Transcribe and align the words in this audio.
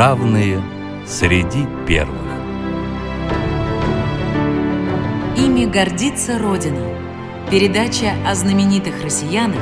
равные 0.00 0.62
среди 1.06 1.66
первых. 1.86 2.16
Ими 5.36 5.66
гордится 5.66 6.38
Родина. 6.38 6.80
Передача 7.50 8.14
о 8.26 8.34
знаменитых 8.34 8.94
россиянах, 9.04 9.60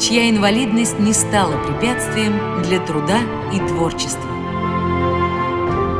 чья 0.00 0.28
инвалидность 0.28 0.98
не 0.98 1.12
стала 1.12 1.56
препятствием 1.64 2.64
для 2.64 2.80
труда 2.80 3.20
и 3.54 3.60
творчества. 3.60 4.28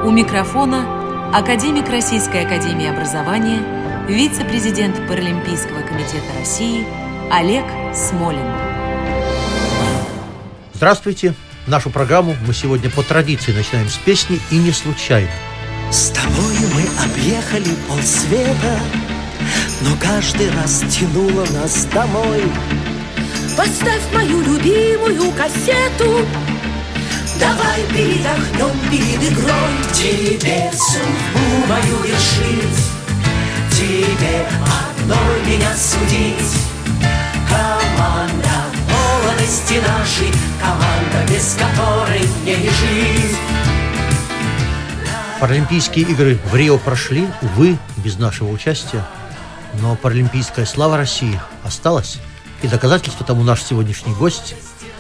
У 0.05 0.11
микрофона 0.11 1.31
академик 1.33 1.89
Российской 1.89 2.45
академии 2.45 2.89
образования, 2.89 3.61
вице-президент 4.09 4.97
Паралимпийского 5.07 5.83
комитета 5.83 6.37
России 6.37 6.85
Олег 7.31 7.65
Смолин. 7.95 8.51
Здравствуйте! 10.75 11.37
Нашу 11.67 11.91
программу 11.91 12.37
мы 12.47 12.55
сегодня 12.55 12.89
по 12.91 13.03
традиции 13.03 13.53
начинаем 13.53 13.89
с 13.89 13.97
песни 13.97 14.41
и 14.51 14.57
не 14.57 14.71
случайно. 14.71 15.31
С 15.91 16.11
тобой 16.11 16.57
мы 16.75 16.83
объехали 17.05 17.75
полсвета, 17.89 18.79
но 19.81 19.97
каждый 20.01 20.51
раз 20.53 20.85
тянуло 20.91 21.45
нас 21.53 21.87
домой. 21.87 22.43
Поставь 23.57 24.03
мою 24.15 24.43
любимую 24.43 25.33
кассету, 25.33 26.27
Давай 27.39 27.83
передохнем 27.91 28.91
перед 28.91 29.33
игрой. 29.33 29.53
Тебе 29.93 30.71
судьбу 30.73 31.67
мою 31.69 32.03
вершить, 32.03 32.87
тебе 33.71 34.47
одной 34.65 35.45
меня 35.45 35.75
судить. 35.77 36.57
Команда 37.51 38.56
молодости 39.47 39.75
нашей, 39.75 40.33
команда, 40.61 41.33
без 41.33 41.55
которой 41.55 42.21
мне 42.43 42.57
не 42.57 42.69
жить. 42.69 43.37
Паралимпийские 45.41 46.05
игры 46.07 46.39
в 46.51 46.57
Рио 46.57 46.79
прошли, 46.79 47.29
увы, 47.43 47.79
без 47.99 48.19
нашего 48.19 48.51
участия. 48.51 49.07
Но 49.81 49.95
паралимпийская 49.95 50.67
слава 50.67 50.97
России 50.97 51.39
осталась. 51.63 52.19
И 52.63 52.69
доказательство 52.69 53.25
тому 53.25 53.45
наш 53.45 53.63
сегодняшний 53.63 54.15
гость, 54.15 54.57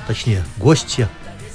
точнее, 0.06 0.44
гостья, 0.58 1.08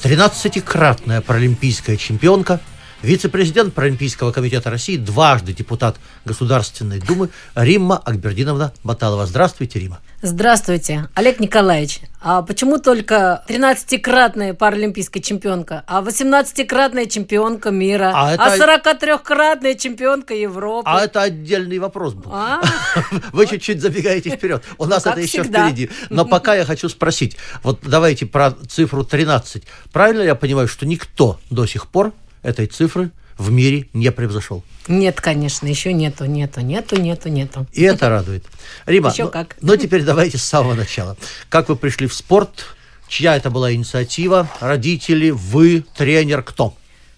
13-кратная 0.04 1.22
паралимпийская 1.22 1.96
чемпионка, 1.96 2.60
вице-президент 3.04 3.74
Паралимпийского 3.74 4.32
комитета 4.32 4.70
России, 4.70 4.98
дважды 4.98 5.54
депутат 5.54 5.98
Государственной 6.26 7.00
Думы 7.00 7.30
Римма 7.56 7.98
Акбердиновна 7.98 8.74
Баталова. 8.84 9.28
Здравствуйте, 9.28 9.80
Рима. 9.80 10.00
Здравствуйте, 10.24 11.08
Олег 11.16 11.40
Николаевич. 11.40 12.02
А 12.22 12.44
почему 12.44 12.78
только 12.78 13.44
13-кратная 13.48 14.54
паралимпийская 14.54 15.24
чемпионка, 15.24 15.84
а 15.88 16.04
18-кратная 16.04 17.08
чемпионка 17.08 17.72
мира, 17.72 18.12
А 18.14 18.30
а, 18.30 18.34
это- 18.36 18.84
43-кратная 18.86 19.74
чемпионка 19.74 20.36
Европы? 20.36 20.84
А 20.86 21.04
это 21.04 21.24
отдельный 21.24 21.80
вопрос 21.80 22.14
был. 22.14 22.32
А? 22.32 22.62
Вы 23.32 23.48
чуть-чуть 23.48 23.82
забегаете 23.82 24.30
вперед. 24.30 24.64
У 24.78 24.86
нас 24.86 25.02
как 25.02 25.14
это 25.14 25.22
еще 25.22 25.42
всегда. 25.42 25.68
впереди. 25.68 25.90
Но 26.12 26.24
пока 26.26 26.54
я 26.54 26.66
хочу 26.66 26.88
спросить. 26.88 27.38
Вот 27.64 27.80
давайте 27.82 28.28
про 28.28 28.52
цифру 28.70 29.04
13. 29.04 29.64
Правильно 29.92 30.22
я 30.22 30.36
понимаю, 30.36 30.68
что 30.68 30.86
никто 30.86 31.40
до 31.50 31.66
сих 31.66 31.88
пор 31.88 32.14
этой 32.44 32.68
цифры 32.68 33.10
в 33.42 33.52
мире 33.52 33.88
не 33.94 34.12
превзошел? 34.12 34.64
Нет, 34.88 35.20
конечно, 35.20 35.68
еще 35.68 35.94
нету, 35.94 36.26
нету, 36.26 36.62
нету, 36.62 36.96
нету, 37.00 37.30
нету. 37.30 37.68
И 37.74 37.84
это 37.84 38.10
радует. 38.10 38.46
Рима, 38.86 39.10
Еще 39.12 39.26
ну, 39.26 39.30
как. 39.30 39.56
ну 39.62 39.76
теперь 39.76 40.04
давайте 40.04 40.38
с 40.38 40.44
самого 40.44 40.74
начала. 40.76 41.18
Как 41.50 41.70
вы 41.70 41.76
пришли 41.76 42.08
в 42.08 42.14
спорт? 42.14 42.66
Чья 43.08 43.36
это 43.36 43.50
была 43.50 43.74
инициатива? 43.74 44.50
Родители, 44.60 45.32
вы, 45.32 45.84
тренер, 45.96 46.44
кто? 46.44 46.76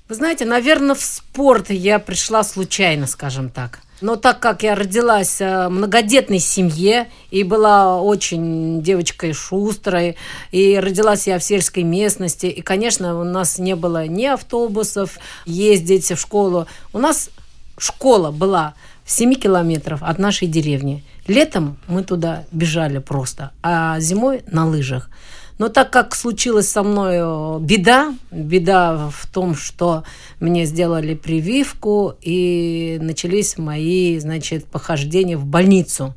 Вы 0.09 0.15
знаете, 0.15 0.45
наверное, 0.45 0.95
в 0.95 1.01
спорт 1.01 1.69
я 1.69 1.99
пришла 1.99 2.43
случайно, 2.43 3.07
скажем 3.07 3.49
так. 3.49 3.79
Но 4.03 4.17
так 4.17 4.41
как 4.41 4.63
я 4.63 4.75
родилась 4.75 5.39
э, 5.39 5.67
в 5.67 5.69
многодетной 5.69 6.39
семье 6.39 7.07
и 7.31 7.43
была 7.43 8.01
очень 8.01 8.83
девочкой 8.83 9.31
шустрой, 9.31 10.17
и 10.51 10.77
родилась 10.77 11.25
я 11.25 11.39
в 11.39 11.43
сельской 11.43 11.83
местности, 11.83 12.47
и, 12.47 12.61
конечно, 12.61 13.17
у 13.17 13.23
нас 13.23 13.59
не 13.59 13.77
было 13.77 14.05
ни 14.05 14.25
автобусов 14.25 15.17
ездить 15.45 16.11
в 16.11 16.19
школу. 16.19 16.67
У 16.91 16.99
нас 16.99 17.29
школа 17.77 18.31
была 18.31 18.73
в 19.05 19.11
7 19.11 19.35
километров 19.35 20.03
от 20.03 20.19
нашей 20.19 20.49
деревни. 20.49 21.01
Летом 21.25 21.77
мы 21.87 22.03
туда 22.03 22.43
бежали 22.51 22.97
просто, 22.97 23.51
а 23.61 23.97
зимой 24.01 24.43
на 24.51 24.67
лыжах. 24.67 25.09
Но 25.57 25.69
так 25.69 25.91
как 25.91 26.15
случилась 26.15 26.67
со 26.67 26.83
мной 26.83 27.15
э, 27.17 27.59
беда, 27.59 28.13
беда 28.31 29.09
в 29.09 29.27
том, 29.27 29.55
что 29.55 30.03
мне 30.39 30.65
сделали 30.65 31.13
прививку 31.13 32.15
и 32.21 32.97
начались 33.01 33.57
мои, 33.57 34.17
значит, 34.19 34.65
похождения 34.65 35.37
в 35.37 35.45
больницу. 35.45 36.15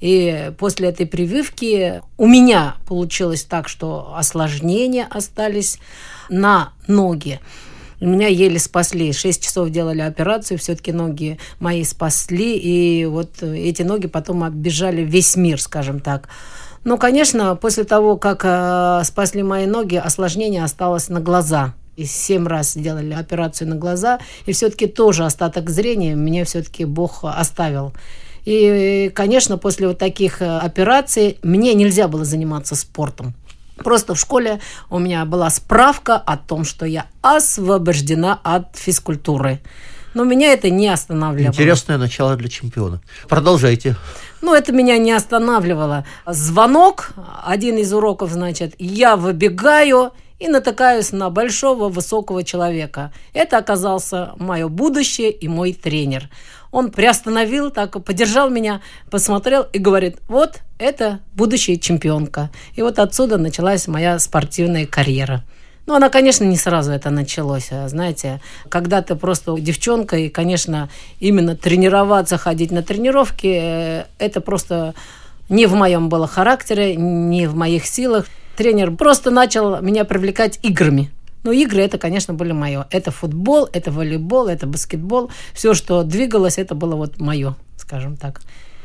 И 0.00 0.52
после 0.58 0.88
этой 0.88 1.06
прививки 1.06 2.02
у 2.18 2.26
меня 2.26 2.76
получилось 2.86 3.44
так, 3.44 3.68
что 3.68 4.14
осложнения 4.16 5.06
остались 5.10 5.78
на 6.28 6.72
ноги. 6.86 7.40
Меня 8.00 8.28
еле 8.28 8.58
спасли. 8.58 9.12
Шесть 9.12 9.42
часов 9.42 9.70
делали 9.70 10.02
операцию, 10.02 10.58
все-таки 10.58 10.92
ноги 10.92 11.38
мои 11.60 11.82
спасли. 11.82 12.58
И 12.58 13.06
вот 13.06 13.42
эти 13.42 13.82
ноги 13.82 14.06
потом 14.06 14.44
оббежали 14.44 15.02
весь 15.02 15.34
мир, 15.34 15.60
скажем 15.60 16.00
так. 16.00 16.28
Ну, 16.86 16.98
конечно, 16.98 17.56
после 17.56 17.82
того, 17.82 18.16
как 18.16 18.42
э, 18.44 19.00
спасли 19.02 19.42
мои 19.42 19.66
ноги, 19.66 19.96
осложнение 19.96 20.62
осталось 20.62 21.08
на 21.08 21.18
глаза. 21.18 21.74
И 21.96 22.04
семь 22.04 22.46
раз 22.46 22.74
сделали 22.74 23.12
операцию 23.12 23.68
на 23.68 23.74
глаза. 23.74 24.20
И 24.46 24.52
все-таки 24.52 24.86
тоже 24.86 25.24
остаток 25.24 25.68
зрения 25.68 26.14
мне 26.14 26.44
все-таки 26.44 26.84
Бог 26.84 27.24
оставил. 27.24 27.92
И, 28.44 29.10
конечно, 29.16 29.58
после 29.58 29.88
вот 29.88 29.98
таких 29.98 30.40
э, 30.40 30.58
операций 30.58 31.40
мне 31.42 31.74
нельзя 31.74 32.06
было 32.06 32.24
заниматься 32.24 32.76
спортом. 32.76 33.34
Просто 33.78 34.14
в 34.14 34.20
школе 34.20 34.60
у 34.88 35.00
меня 35.00 35.24
была 35.24 35.50
справка 35.50 36.14
о 36.14 36.36
том, 36.36 36.64
что 36.64 36.86
я 36.86 37.06
освобождена 37.20 38.38
от 38.44 38.76
физкультуры. 38.76 39.58
Но 40.16 40.24
меня 40.24 40.54
это 40.54 40.70
не 40.70 40.88
останавливало. 40.88 41.52
Интересное 41.52 41.98
начало 41.98 42.36
для 42.36 42.48
чемпиона. 42.48 43.02
Продолжайте. 43.28 43.96
Ну, 44.40 44.54
это 44.54 44.72
меня 44.72 44.96
не 44.96 45.12
останавливало. 45.12 46.06
Звонок, 46.24 47.10
один 47.44 47.76
из 47.76 47.92
уроков, 47.92 48.30
значит, 48.30 48.74
я 48.78 49.16
выбегаю 49.16 50.12
и 50.38 50.48
натыкаюсь 50.48 51.12
на 51.12 51.28
большого 51.28 51.90
высокого 51.90 52.44
человека. 52.44 53.12
Это 53.34 53.58
оказался 53.58 54.32
мое 54.38 54.68
будущее 54.68 55.30
и 55.30 55.48
мой 55.48 55.74
тренер. 55.74 56.30
Он 56.70 56.90
приостановил, 56.90 57.70
так 57.70 58.02
подержал 58.02 58.48
меня, 58.48 58.80
посмотрел 59.10 59.66
и 59.70 59.78
говорит, 59.78 60.16
вот 60.28 60.60
это 60.78 61.20
будущая 61.34 61.76
чемпионка. 61.76 62.48
И 62.74 62.80
вот 62.80 62.98
отсюда 62.98 63.36
началась 63.36 63.86
моя 63.86 64.18
спортивная 64.18 64.86
карьера. 64.86 65.44
Ну, 65.86 65.94
она, 65.94 66.08
конечно, 66.08 66.44
не 66.44 66.56
сразу 66.56 66.90
это 66.90 67.10
началось. 67.10 67.68
а, 67.70 67.88
Знаете, 67.88 68.40
когда 68.68 69.02
ты 69.02 69.14
просто 69.14 69.56
девчонка, 69.58 70.16
и, 70.16 70.28
конечно, 70.28 70.88
именно 71.20 71.56
тренироваться, 71.56 72.38
ходить 72.38 72.72
на 72.72 72.82
тренировки, 72.82 73.46
э, 73.46 74.04
это 74.18 74.40
просто 74.40 74.94
не 75.48 75.66
в 75.66 75.74
моем 75.74 76.08
было 76.08 76.26
характере, 76.26 76.96
не 76.96 77.46
в 77.46 77.54
моих 77.54 77.86
силах. 77.86 78.26
Тренер 78.56 78.96
просто 78.96 79.30
начал 79.30 79.80
меня 79.80 80.04
привлекать 80.04 80.58
играми. 80.62 81.10
Ну, 81.44 81.52
игры 81.52 81.82
это, 81.82 81.98
конечно, 81.98 82.34
были 82.34 82.50
мое. 82.50 82.88
Это 82.90 83.12
футбол, 83.12 83.68
это 83.72 83.92
волейбол, 83.92 84.48
это 84.48 84.66
баскетбол. 84.66 85.30
Все, 85.52 85.74
что 85.74 86.02
двигалось, 86.02 86.58
это 86.58 86.74
было 86.74 86.96
вот 86.96 87.20
мое, 87.20 87.54
скажем 87.76 88.16
так. 88.16 88.40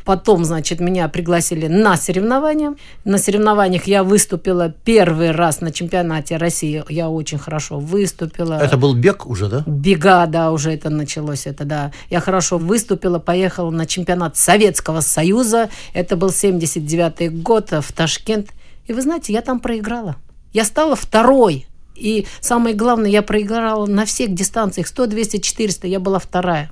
Потом, 0.06 0.46
значит, 0.46 0.80
меня 0.80 1.08
пригласили 1.08 1.68
на 1.68 1.98
соревнования. 1.98 2.76
На 3.06 3.18
соревнованиях 3.18 3.86
я 3.86 4.04
выступила 4.04 4.74
первый 4.84 5.32
раз 5.32 5.62
на 5.62 5.72
чемпионате 5.72 6.38
России. 6.38 6.84
Я 6.90 7.10
очень 7.10 7.38
хорошо 7.38 7.80
выступила. 7.80 8.53
Это 8.56 8.78
был 8.78 8.94
бег 8.94 9.26
уже, 9.28 9.48
да? 9.48 9.64
Бега, 9.66 10.26
да, 10.26 10.52
уже 10.52 10.72
это 10.72 10.90
началось, 10.90 11.48
это 11.48 11.66
да. 11.66 11.92
Я 12.09 12.20
хорошо 12.20 12.58
выступила, 12.58 13.20
поехала 13.20 13.72
на 13.72 13.86
чемпионат 13.86 14.38
Советского 14.38 15.02
Союза. 15.02 15.70
Это 15.94 16.16
был 16.16 16.30
79-й 16.30 17.30
год 17.30 17.72
в 17.72 17.94
Ташкент. 17.94 18.50
И 18.88 18.94
вы 18.94 19.02
знаете, 19.02 19.34
я 19.34 19.42
там 19.42 19.59
проиграла. 19.59 20.16
Я 20.54 20.66
стала 20.66 20.96
второй. 20.96 21.66
И 21.96 22.26
самое 22.40 22.76
главное, 22.76 23.09
я 23.09 23.22
проиграла 23.22 23.86
на 23.86 24.06
всех 24.06 24.34
дистанциях. 24.34 24.88
100, 24.88 25.08
200, 25.08 25.38
400. 25.38 25.88
Я 25.88 26.00
была 26.00 26.20
вторая. 26.20 26.72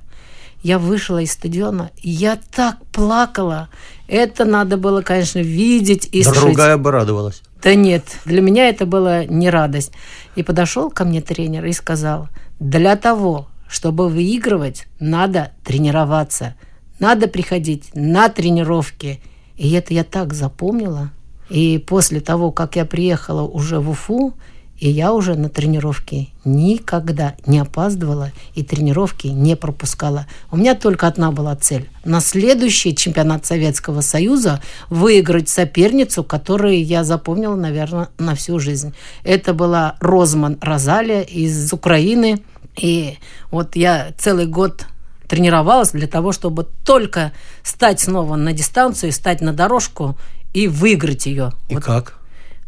Я 0.62 0.78
вышла 0.78 1.22
из 1.22 1.32
стадиона, 1.32 1.90
я 2.02 2.38
так 2.54 2.76
плакала. 2.92 3.68
Это 4.08 4.44
надо 4.44 4.76
было, 4.76 5.00
конечно, 5.02 5.38
видеть 5.38 6.08
и 6.12 6.22
слышать. 6.22 6.42
Другая 6.42 6.76
бы 6.76 6.90
радовалась. 6.90 7.42
Да 7.62 7.74
нет, 7.74 8.04
для 8.24 8.42
меня 8.42 8.68
это 8.68 8.86
была 8.86 9.24
не 9.24 9.48
радость. 9.48 9.92
И 10.36 10.42
подошел 10.42 10.90
ко 10.90 11.04
мне 11.04 11.22
тренер 11.22 11.64
и 11.64 11.72
сказал, 11.72 12.28
для 12.58 12.96
того, 12.96 13.48
чтобы 13.68 14.08
выигрывать, 14.08 14.86
надо 14.98 15.52
тренироваться. 15.64 16.56
Надо 16.98 17.28
приходить 17.28 17.90
на 17.94 18.28
тренировки. 18.28 19.22
И 19.56 19.70
это 19.72 19.94
я 19.94 20.04
так 20.04 20.34
запомнила. 20.34 21.10
И 21.48 21.78
после 21.78 22.20
того, 22.20 22.52
как 22.52 22.76
я 22.76 22.84
приехала 22.84 23.42
уже 23.42 23.78
в 23.80 23.90
Уфу, 23.90 24.34
И 24.80 24.88
я 24.88 25.12
уже 25.12 25.34
на 25.34 25.50
тренировке 25.50 26.28
никогда 26.44 27.34
не 27.44 27.58
опаздывала 27.58 28.32
и 28.54 28.62
тренировки 28.62 29.26
не 29.26 29.54
пропускала. 29.54 30.26
У 30.50 30.56
меня 30.56 30.74
только 30.74 31.06
одна 31.06 31.30
была 31.32 31.54
цель. 31.54 31.90
На 32.02 32.22
следующий 32.22 32.96
чемпионат 32.96 33.44
Советского 33.44 34.00
Союза 34.00 34.62
выиграть 34.88 35.50
соперницу, 35.50 36.24
которую 36.24 36.82
я 36.82 37.04
запомнила, 37.04 37.56
наверное, 37.56 38.08
на 38.18 38.34
всю 38.34 38.58
жизнь. 38.58 38.94
Это 39.22 39.52
была 39.52 39.96
Розман 40.00 40.56
Розалия 40.62 41.20
из 41.20 41.70
Украины. 41.74 42.42
И 42.80 43.18
вот 43.50 43.76
я 43.76 44.14
целый 44.16 44.46
год 44.46 44.86
тренировалась 45.28 45.90
для 45.90 46.06
того, 46.06 46.32
чтобы 46.32 46.66
только 46.86 47.32
стать 47.62 48.00
снова 48.00 48.36
на 48.36 48.54
дистанцию, 48.54 49.12
стать 49.12 49.42
на 49.42 49.52
дорожку 49.52 50.16
и 50.54 50.68
выиграть 50.68 51.26
ее. 51.26 51.52
И 51.68 51.74
вот. 51.74 51.84
как? 51.84 52.19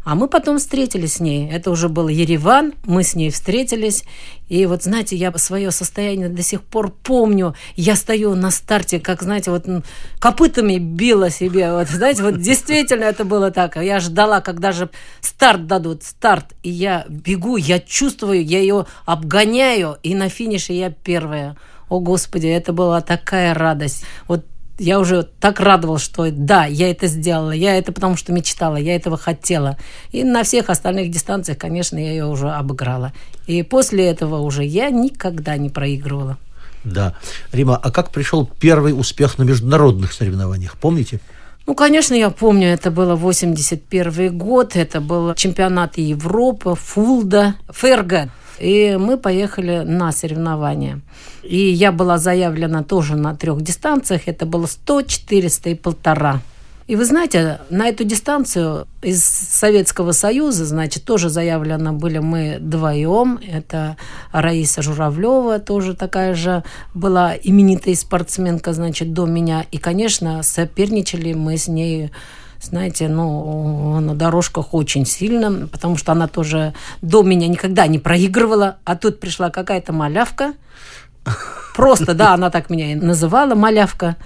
А 0.03 0.15
мы 0.15 0.27
потом 0.27 0.57
встретились 0.57 1.13
с 1.13 1.19
ней. 1.19 1.49
Это 1.49 1.71
уже 1.71 1.87
был 1.87 2.09
Ереван, 2.09 2.73
мы 2.85 3.03
с 3.03 3.15
ней 3.15 3.31
встретились. 3.31 4.03
И 4.49 4.65
вот, 4.65 4.83
знаете, 4.83 5.15
я 5.15 5.31
свое 5.37 5.71
состояние 5.71 6.29
до 6.29 6.43
сих 6.43 6.61
пор 6.61 6.91
помню. 6.91 7.55
Я 7.75 7.95
стою 7.95 8.35
на 8.35 8.51
старте, 8.51 8.99
как, 8.99 9.23
знаете, 9.23 9.51
вот 9.51 9.65
копытами 10.19 10.77
била 10.77 11.29
себе. 11.29 11.71
Вот, 11.71 11.87
знаете, 11.87 12.23
вот 12.23 12.39
действительно 12.39 13.05
это 13.05 13.23
было 13.23 13.49
так. 13.51 13.77
Я 13.77 13.99
ждала, 13.99 14.41
когда 14.41 14.73
же 14.73 14.89
старт 15.21 15.67
дадут, 15.67 16.03
старт. 16.03 16.53
И 16.63 16.69
я 16.69 17.05
бегу, 17.07 17.55
я 17.55 17.79
чувствую, 17.79 18.45
я 18.45 18.59
ее 18.59 18.85
обгоняю. 19.05 19.97
И 20.03 20.15
на 20.15 20.27
финише 20.27 20.73
я 20.73 20.89
первая. 20.89 21.55
О, 21.87 21.99
Господи, 21.99 22.47
это 22.47 22.73
была 22.73 23.01
такая 23.01 23.53
радость. 23.53 24.03
Вот 24.27 24.45
я 24.79 24.99
уже 24.99 25.23
так 25.23 25.59
радовалась, 25.59 26.01
что 26.01 26.29
да, 26.31 26.65
я 26.65 26.89
это 26.89 27.07
сделала, 27.07 27.51
я 27.51 27.77
это 27.77 27.91
потому 27.91 28.17
что 28.17 28.31
мечтала, 28.31 28.75
я 28.75 28.95
этого 28.95 29.17
хотела. 29.17 29.77
И 30.11 30.23
на 30.23 30.43
всех 30.43 30.69
остальных 30.69 31.11
дистанциях, 31.11 31.57
конечно, 31.57 31.97
я 31.97 32.11
ее 32.11 32.25
уже 32.25 32.49
обыграла. 32.49 33.13
И 33.45 33.61
после 33.63 34.07
этого 34.07 34.39
уже 34.39 34.63
я 34.63 34.89
никогда 34.89 35.57
не 35.57 35.69
проигрывала. 35.69 36.37
Да. 36.83 37.15
Рима, 37.51 37.77
а 37.77 37.91
как 37.91 38.11
пришел 38.11 38.49
первый 38.59 38.97
успех 38.97 39.37
на 39.37 39.43
международных 39.43 40.11
соревнованиях? 40.11 40.77
Помните? 40.77 41.19
Ну, 41.65 41.75
конечно, 41.75 42.13
я 42.13 42.29
помню, 42.29 42.67
это 42.67 42.91
было 42.91 43.15
81 43.15 44.37
год, 44.37 44.75
это 44.75 44.99
был 44.99 45.33
чемпионат 45.33 45.97
Европы, 45.97 46.75
Фулда, 46.75 47.55
Ферга. 47.71 48.29
И 48.59 48.97
мы 48.99 49.17
поехали 49.17 49.83
на 49.85 50.11
соревнования. 50.11 51.01
И 51.43 51.57
я 51.57 51.91
была 51.91 52.17
заявлена 52.17 52.83
тоже 52.83 53.15
на 53.15 53.35
трех 53.35 53.61
дистанциях. 53.61 54.27
Это 54.27 54.45
было 54.45 54.67
100, 54.67 55.01
400 55.03 55.69
и 55.69 55.75
полтора. 55.75 56.41
И 56.85 56.97
вы 56.97 57.05
знаете, 57.05 57.61
на 57.69 57.87
эту 57.87 58.03
дистанцию 58.03 58.87
из 59.01 59.23
Советского 59.23 60.11
Союза, 60.11 60.65
значит, 60.65 61.05
тоже 61.05 61.29
заявлено 61.29 61.93
были 61.93 62.19
мы 62.19 62.57
вдвоем. 62.59 63.39
Это 63.41 63.95
Раиса 64.33 64.81
Журавлева, 64.81 65.59
тоже 65.59 65.95
такая 65.95 66.35
же 66.35 66.63
была 66.93 67.35
именитая 67.41 67.95
спортсменка, 67.95 68.73
значит, 68.73 69.13
до 69.13 69.25
меня. 69.25 69.65
И, 69.71 69.77
конечно, 69.77 70.43
соперничали 70.43 71.33
мы 71.33 71.57
с 71.57 71.69
ней 71.69 72.11
знаете, 72.63 73.07
ну, 73.07 73.99
на 73.99 74.15
дорожках 74.15 74.73
очень 74.73 75.05
сильно, 75.05 75.67
потому 75.67 75.97
что 75.97 76.11
она 76.11 76.27
тоже 76.27 76.73
до 77.01 77.23
меня 77.23 77.47
никогда 77.47 77.87
не 77.87 77.99
проигрывала, 77.99 78.77
а 78.85 78.95
тут 78.95 79.19
пришла 79.19 79.49
какая-то 79.49 79.93
малявка, 79.93 80.53
просто, 81.75 82.13
да, 82.13 82.33
она 82.33 82.49
так 82.49 82.69
меня 82.69 82.91
и 82.91 82.95
называла, 82.95 83.55
малявка, 83.55 84.17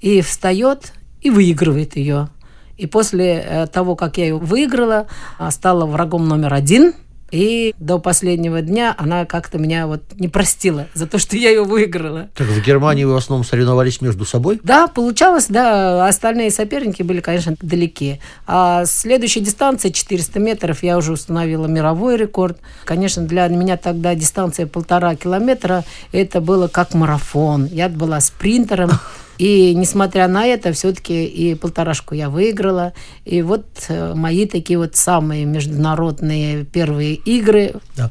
и 0.00 0.20
встает 0.20 0.92
и 1.20 1.30
выигрывает 1.30 1.96
ее. 1.96 2.28
И 2.76 2.86
после 2.86 3.44
э, 3.46 3.66
того, 3.66 3.94
как 3.94 4.18
я 4.18 4.24
ее 4.24 4.38
выиграла, 4.38 5.06
стала 5.50 5.86
врагом 5.86 6.26
номер 6.26 6.54
один– 6.54 6.94
и 7.32 7.74
до 7.78 7.98
последнего 7.98 8.60
дня 8.60 8.94
она 8.96 9.24
как-то 9.24 9.58
меня 9.58 9.86
вот 9.86 10.02
не 10.18 10.28
простила 10.28 10.86
за 10.94 11.06
то, 11.06 11.18
что 11.18 11.36
я 11.36 11.48
ее 11.48 11.64
выиграла. 11.64 12.28
Так 12.34 12.46
в 12.46 12.62
Германии 12.62 13.04
вы 13.04 13.14
в 13.14 13.16
основном 13.16 13.44
соревновались 13.44 14.00
между 14.02 14.24
собой? 14.24 14.60
Да, 14.62 14.86
получалось, 14.86 15.46
да. 15.48 16.06
Остальные 16.06 16.50
соперники 16.50 17.02
были, 17.02 17.20
конечно, 17.20 17.56
далеки. 17.62 18.20
А 18.46 18.84
следующая 18.84 19.40
дистанция 19.40 19.90
400 19.90 20.38
метров 20.38 20.82
я 20.82 20.98
уже 20.98 21.12
установила 21.12 21.66
мировой 21.66 22.18
рекорд. 22.18 22.58
Конечно, 22.84 23.22
для 23.24 23.48
меня 23.48 23.78
тогда 23.78 24.14
дистанция 24.14 24.66
полтора 24.66 25.16
километра 25.16 25.84
это 26.12 26.42
было 26.42 26.68
как 26.68 26.92
марафон. 26.92 27.66
Я 27.66 27.88
была 27.88 28.20
спринтером. 28.20 28.90
И 29.38 29.74
несмотря 29.74 30.28
на 30.28 30.44
это, 30.46 30.72
все-таки 30.72 31.24
и 31.24 31.54
полторашку 31.54 32.14
я 32.14 32.30
выиграла. 32.30 32.92
И 33.24 33.42
вот 33.42 33.66
э, 33.88 34.14
мои 34.14 34.46
такие 34.46 34.78
вот 34.78 34.96
самые 34.96 35.44
международные 35.44 36.64
первые 36.64 37.14
игры. 37.14 37.74
Да. 37.96 38.10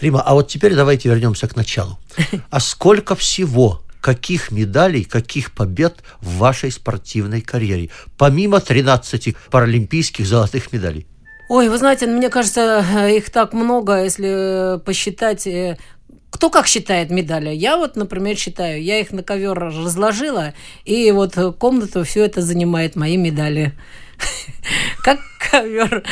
Рима, 0.00 0.22
а 0.22 0.34
вот 0.34 0.48
теперь 0.48 0.74
давайте 0.74 1.08
вернемся 1.08 1.48
к 1.48 1.56
началу. 1.56 1.98
А 2.50 2.60
сколько 2.60 3.14
всего 3.14 3.82
каких 4.00 4.50
медалей, 4.50 5.04
каких 5.04 5.52
побед 5.52 6.02
в 6.20 6.38
вашей 6.38 6.70
спортивной 6.70 7.40
карьере, 7.40 7.90
помимо 8.16 8.60
13 8.60 9.36
паралимпийских 9.50 10.26
золотых 10.26 10.72
медалей? 10.72 11.06
Ой, 11.48 11.70
вы 11.70 11.78
знаете, 11.78 12.06
мне 12.06 12.28
кажется, 12.28 12.84
их 13.08 13.30
так 13.30 13.54
много, 13.54 14.04
если 14.04 14.78
посчитать 14.84 15.46
э, 15.46 15.78
кто 16.38 16.50
как 16.50 16.68
считает 16.68 17.10
медали? 17.10 17.50
Я 17.50 17.76
вот, 17.76 17.96
например, 17.96 18.36
считаю, 18.36 18.80
я 18.80 19.00
их 19.00 19.10
на 19.10 19.24
ковер 19.24 19.58
разложила, 19.58 20.54
и 20.84 21.10
вот 21.10 21.34
комнату 21.58 22.04
все 22.04 22.26
это 22.26 22.42
занимает 22.42 22.94
мои 22.94 23.16
медали. 23.16 23.72
Как 25.02 25.18
ковер. 25.38 26.02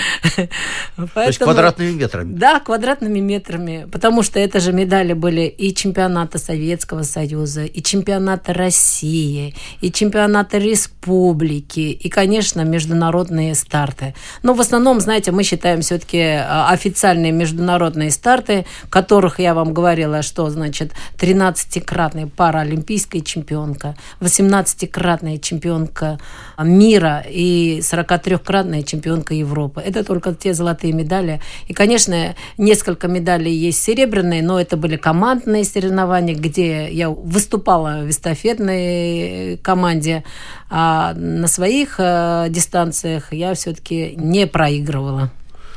Поэтому, 0.97 1.09
То 1.15 1.27
есть 1.27 1.39
квадратными 1.39 1.91
метрами? 1.91 2.33
Да, 2.33 2.61
квадратными 2.61 3.19
метрами. 3.19 3.87
Потому 3.91 4.23
что 4.23 4.39
это 4.39 4.61
же 4.61 4.73
медали 4.73 5.13
были 5.13 5.43
и 5.43 5.75
чемпионата 5.75 6.39
Советского 6.39 7.03
Союза, 7.03 7.65
и 7.65 7.83
чемпионата 7.83 8.53
России, 8.53 9.55
и 9.81 9.91
чемпионата 9.91 10.59
Республики, 10.59 11.81
и, 11.81 12.09
конечно, 12.09 12.63
международные 12.63 13.55
старты. 13.55 14.15
Но 14.43 14.55
в 14.55 14.61
основном, 14.61 15.01
знаете, 15.01 15.33
мы 15.33 15.43
считаем 15.43 15.81
все-таки 15.81 16.21
а, 16.21 16.71
официальные 16.71 17.33
международные 17.33 18.11
старты, 18.11 18.67
которых 18.91 19.41
я 19.41 19.55
вам 19.55 19.75
говорила, 19.75 20.23
что, 20.23 20.49
значит, 20.51 20.93
13-кратная 21.19 22.29
паралимпийская 22.29 23.23
чемпионка, 23.23 23.97
18-кратная 24.21 25.39
чемпионка 25.39 26.19
мира 26.59 27.25
и 27.29 27.81
43-кратная 27.81 28.83
чемпионка 28.83 29.16
чемпионка 29.17 29.35
Европы. 29.35 29.81
Это 29.81 30.05
только 30.05 30.35
те 30.35 30.55
золотые 30.55 30.93
медали. 30.93 31.41
И, 31.69 31.75
конечно, 31.75 32.35
несколько 32.59 33.09
медалей 33.09 33.53
есть 33.53 33.83
серебряные, 33.83 34.43
но 34.43 34.61
это 34.61 34.77
были 34.77 34.97
командные 34.97 35.65
соревнования, 35.65 36.35
где 36.35 36.91
я 36.91 37.09
выступала 37.11 38.03
в 38.05 38.11
эстафетной 38.11 39.59
команде, 39.63 40.25
а 40.71 41.15
на 41.15 41.49
своих 41.49 41.97
э, 41.99 42.47
дистанциях 42.51 43.33
я 43.33 43.55
все-таки 43.55 44.15
не 44.17 44.47
проигрывала. 44.47 45.31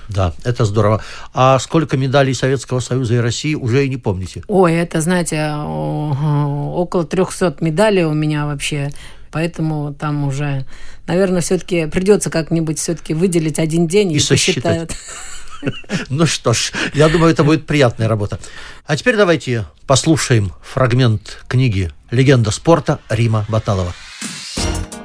Да, 0.10 0.34
это 0.44 0.66
здорово. 0.66 1.02
А 1.34 1.60
сколько 1.60 1.96
медалей 1.96 2.34
Советского 2.34 2.80
Союза 2.80 3.16
и 3.16 3.18
России 3.18 3.54
уже 3.54 3.86
и 3.86 3.90
не 3.90 3.98
помните? 3.98 4.42
Ой, 4.48 4.74
это, 4.74 5.02
знаете, 5.02 5.54
около 5.56 7.04
300 7.04 7.58
медалей 7.62 8.06
у 8.06 8.14
меня 8.14 8.48
вообще. 8.48 8.90
Поэтому 9.32 9.94
там 9.94 10.28
уже, 10.28 10.66
наверное, 11.08 11.42
все-таки 11.42 11.86
придется 11.86 12.30
как-нибудь 12.30 12.80
все-таки 12.80 13.14
выделить 13.14 13.60
один 13.60 13.88
день 13.88 14.12
и, 14.12 14.18
и 14.18 14.28
посчитают. 14.28 14.96
Ну 16.08 16.26
что 16.26 16.54
ж, 16.54 16.72
я 16.94 17.10
думаю, 17.10 17.34
это 17.34 17.44
будет 17.44 17.66
приятная 17.66 18.08
работа. 18.08 18.40
А 18.86 18.96
теперь 18.96 19.18
давайте 19.18 19.66
послушаем 19.88 20.54
фрагмент 20.64 21.44
книги 21.50 21.92
«Легенда 22.12 22.52
спорта» 22.52 23.00
Рима 23.10 23.46
Баталова. 23.50 23.94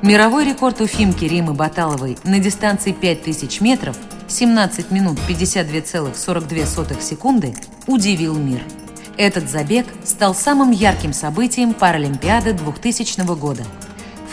Мировой 0.02 0.45
рекорд 0.45 0.81
уфимки 0.81 1.25
Римы 1.25 1.54
Баталовой 1.54 2.19
на 2.23 2.38
дистанции 2.38 2.93
5000 2.93 3.61
метров 3.62 3.97
17 4.28 4.93
минут 4.93 5.19
52,42 5.28 7.02
секунды 7.02 7.54
удивил 7.88 8.37
мир. 8.37 8.61
Этот 9.16 9.50
забег 9.50 9.87
стал 10.04 10.37
самым 10.37 10.71
ярким 10.71 11.12
событием 11.12 11.73
Паралимпиады 11.73 12.52
2000 12.52 13.25
года– 13.37 13.64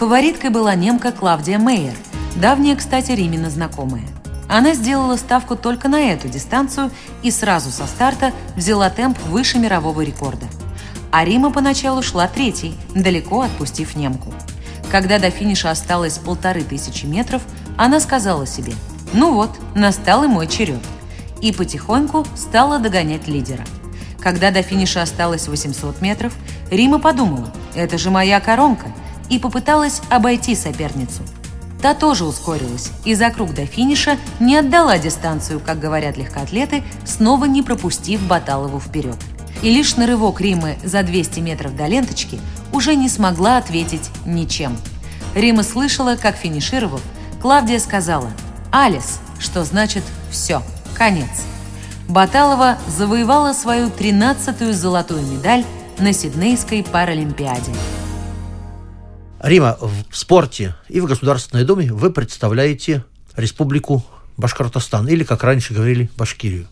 Фавориткой 0.01 0.49
была 0.49 0.73
немка 0.73 1.11
Клавдия 1.11 1.59
Мейер, 1.59 1.93
давняя, 2.35 2.75
кстати, 2.75 3.11
Римина 3.11 3.51
знакомая. 3.51 4.01
Она 4.49 4.73
сделала 4.73 5.15
ставку 5.15 5.55
только 5.55 5.89
на 5.89 5.99
эту 6.11 6.27
дистанцию 6.27 6.89
и 7.21 7.29
сразу 7.29 7.69
со 7.69 7.85
старта 7.85 8.33
взяла 8.55 8.89
темп 8.89 9.19
выше 9.27 9.59
мирового 9.59 10.01
рекорда. 10.01 10.47
А 11.11 11.23
Рима 11.23 11.51
поначалу 11.51 12.01
шла 12.01 12.27
третьей, 12.27 12.73
далеко 12.95 13.41
отпустив 13.41 13.95
немку. 13.95 14.33
Когда 14.91 15.19
до 15.19 15.29
финиша 15.29 15.69
осталось 15.69 16.17
полторы 16.17 16.63
тысячи 16.63 17.05
метров, 17.05 17.43
она 17.77 17.99
сказала 17.99 18.47
себе 18.47 18.73
«Ну 19.13 19.35
вот, 19.35 19.51
настал 19.75 20.23
и 20.23 20.27
мой 20.27 20.47
черед» 20.47 20.81
и 21.41 21.51
потихоньку 21.51 22.25
стала 22.35 22.79
догонять 22.79 23.27
лидера. 23.27 23.65
Когда 24.19 24.49
до 24.49 24.63
финиша 24.63 25.03
осталось 25.03 25.47
800 25.47 26.01
метров, 26.01 26.33
Рима 26.71 26.97
подумала 26.97 27.51
«Это 27.75 27.99
же 27.99 28.09
моя 28.09 28.39
коронка, 28.39 28.87
и 29.31 29.39
попыталась 29.39 30.01
обойти 30.09 30.55
соперницу. 30.55 31.23
Та 31.81 31.95
тоже 31.95 32.25
ускорилась 32.25 32.91
и 33.05 33.15
за 33.15 33.31
круг 33.31 33.55
до 33.55 33.65
финиша 33.65 34.17
не 34.39 34.57
отдала 34.57 34.99
дистанцию, 34.99 35.59
как 35.59 35.79
говорят 35.79 36.17
легкоатлеты, 36.17 36.83
снова 37.05 37.45
не 37.45 37.63
пропустив 37.63 38.21
Баталову 38.27 38.79
вперед. 38.79 39.17
И 39.63 39.69
лишь 39.71 39.95
на 39.95 40.05
рывок 40.05 40.41
Римы 40.41 40.77
за 40.83 41.01
200 41.01 41.39
метров 41.39 41.75
до 41.75 41.87
ленточки 41.87 42.39
уже 42.71 42.95
не 42.95 43.09
смогла 43.09 43.57
ответить 43.57 44.09
ничем. 44.25 44.77
Рима 45.33 45.63
слышала, 45.63 46.15
как 46.15 46.35
финишировав, 46.35 47.01
Клавдия 47.41 47.79
сказала 47.79 48.29
«Алис», 48.71 49.19
что 49.39 49.63
значит 49.63 50.03
«все, 50.29 50.61
конец». 50.93 51.43
Баталова 52.07 52.77
завоевала 52.87 53.53
свою 53.53 53.87
13-ю 53.87 54.73
золотую 54.73 55.25
медаль 55.25 55.63
на 55.97 56.13
Сиднейской 56.13 56.83
Паралимпиаде. 56.83 57.71
Рима, 59.41 59.75
в 59.81 60.15
спорте 60.15 60.75
и 60.87 60.99
в 60.99 61.05
Государственной 61.05 61.63
Думе 61.63 61.91
вы 61.91 62.11
представляете 62.11 63.03
Республику 63.35 64.05
Башкортостан, 64.37 65.07
или, 65.07 65.23
как 65.23 65.43
раньше 65.43 65.73
говорили, 65.73 66.11
Башкирию. 66.15 66.67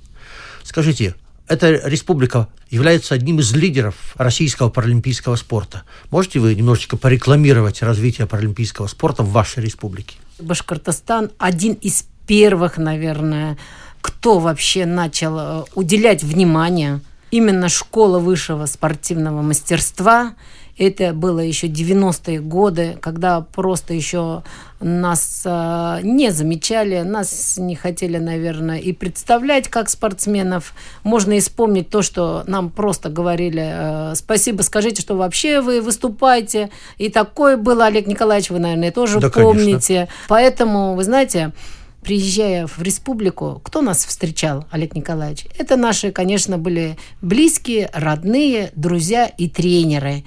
Скажите, 0.61 1.15
эта 1.47 1.71
республика 1.87 2.47
является 2.69 3.15
одним 3.15 3.39
из 3.39 3.53
лидеров 3.53 3.95
российского 4.17 4.69
паралимпийского 4.69 5.35
спорта. 5.35 5.81
Можете 6.11 6.39
вы 6.39 6.53
немножечко 6.53 6.95
порекламировать 6.95 7.81
развитие 7.81 8.27
паралимпийского 8.27 8.85
спорта 8.85 9.23
в 9.23 9.31
вашей 9.31 9.63
республике? 9.63 10.17
Башкортостан 10.39 11.31
один 11.39 11.73
из 11.73 12.05
первых, 12.27 12.77
наверное, 12.77 13.57
кто 14.01 14.37
вообще 14.37 14.85
начал 14.85 15.39
э, 15.39 15.63
уделять 15.73 16.23
внимание 16.23 17.01
именно 17.31 17.67
школа 17.67 18.19
высшего 18.19 18.67
спортивного 18.67 19.41
мастерства 19.41 20.35
это 20.79 21.13
было 21.13 21.41
еще 21.41 21.67
90-е 21.67 22.39
годы, 22.39 22.97
когда 23.01 23.41
просто 23.41 23.93
еще 23.93 24.43
нас 24.79 25.41
э, 25.43 25.99
не 26.03 26.31
замечали, 26.31 27.01
нас 27.01 27.57
не 27.57 27.75
хотели, 27.75 28.17
наверное, 28.17 28.79
и 28.79 28.93
представлять 28.93 29.67
как 29.67 29.89
спортсменов. 29.89 30.73
Можно 31.03 31.33
и 31.33 31.41
вспомнить 31.41 31.89
то, 31.89 32.01
что 32.01 32.45
нам 32.47 32.69
просто 32.69 33.09
говорили, 33.09 34.11
э, 34.11 34.15
спасибо, 34.15 34.61
скажите, 34.61 35.01
что 35.01 35.15
вообще 35.15 35.59
вы 35.59 35.81
выступаете. 35.81 36.69
И 36.97 37.09
такое 37.09 37.57
было, 37.57 37.87
Олег 37.87 38.07
Николаевич, 38.07 38.49
вы, 38.49 38.59
наверное, 38.59 38.93
тоже 38.93 39.19
да, 39.19 39.29
помните. 39.29 39.93
Конечно. 39.93 40.13
Поэтому, 40.29 40.95
вы 40.95 41.03
знаете, 41.03 41.51
приезжая 42.01 42.67
в 42.67 42.81
республику, 42.81 43.59
кто 43.65 43.81
нас 43.81 44.05
встречал, 44.05 44.65
Олег 44.71 44.95
Николаевич? 44.95 45.45
Это 45.57 45.75
наши, 45.75 46.13
конечно, 46.13 46.57
были 46.57 46.97
близкие, 47.21 47.89
родные, 47.93 48.71
друзья 48.75 49.25
и 49.25 49.49
тренеры. 49.49 50.23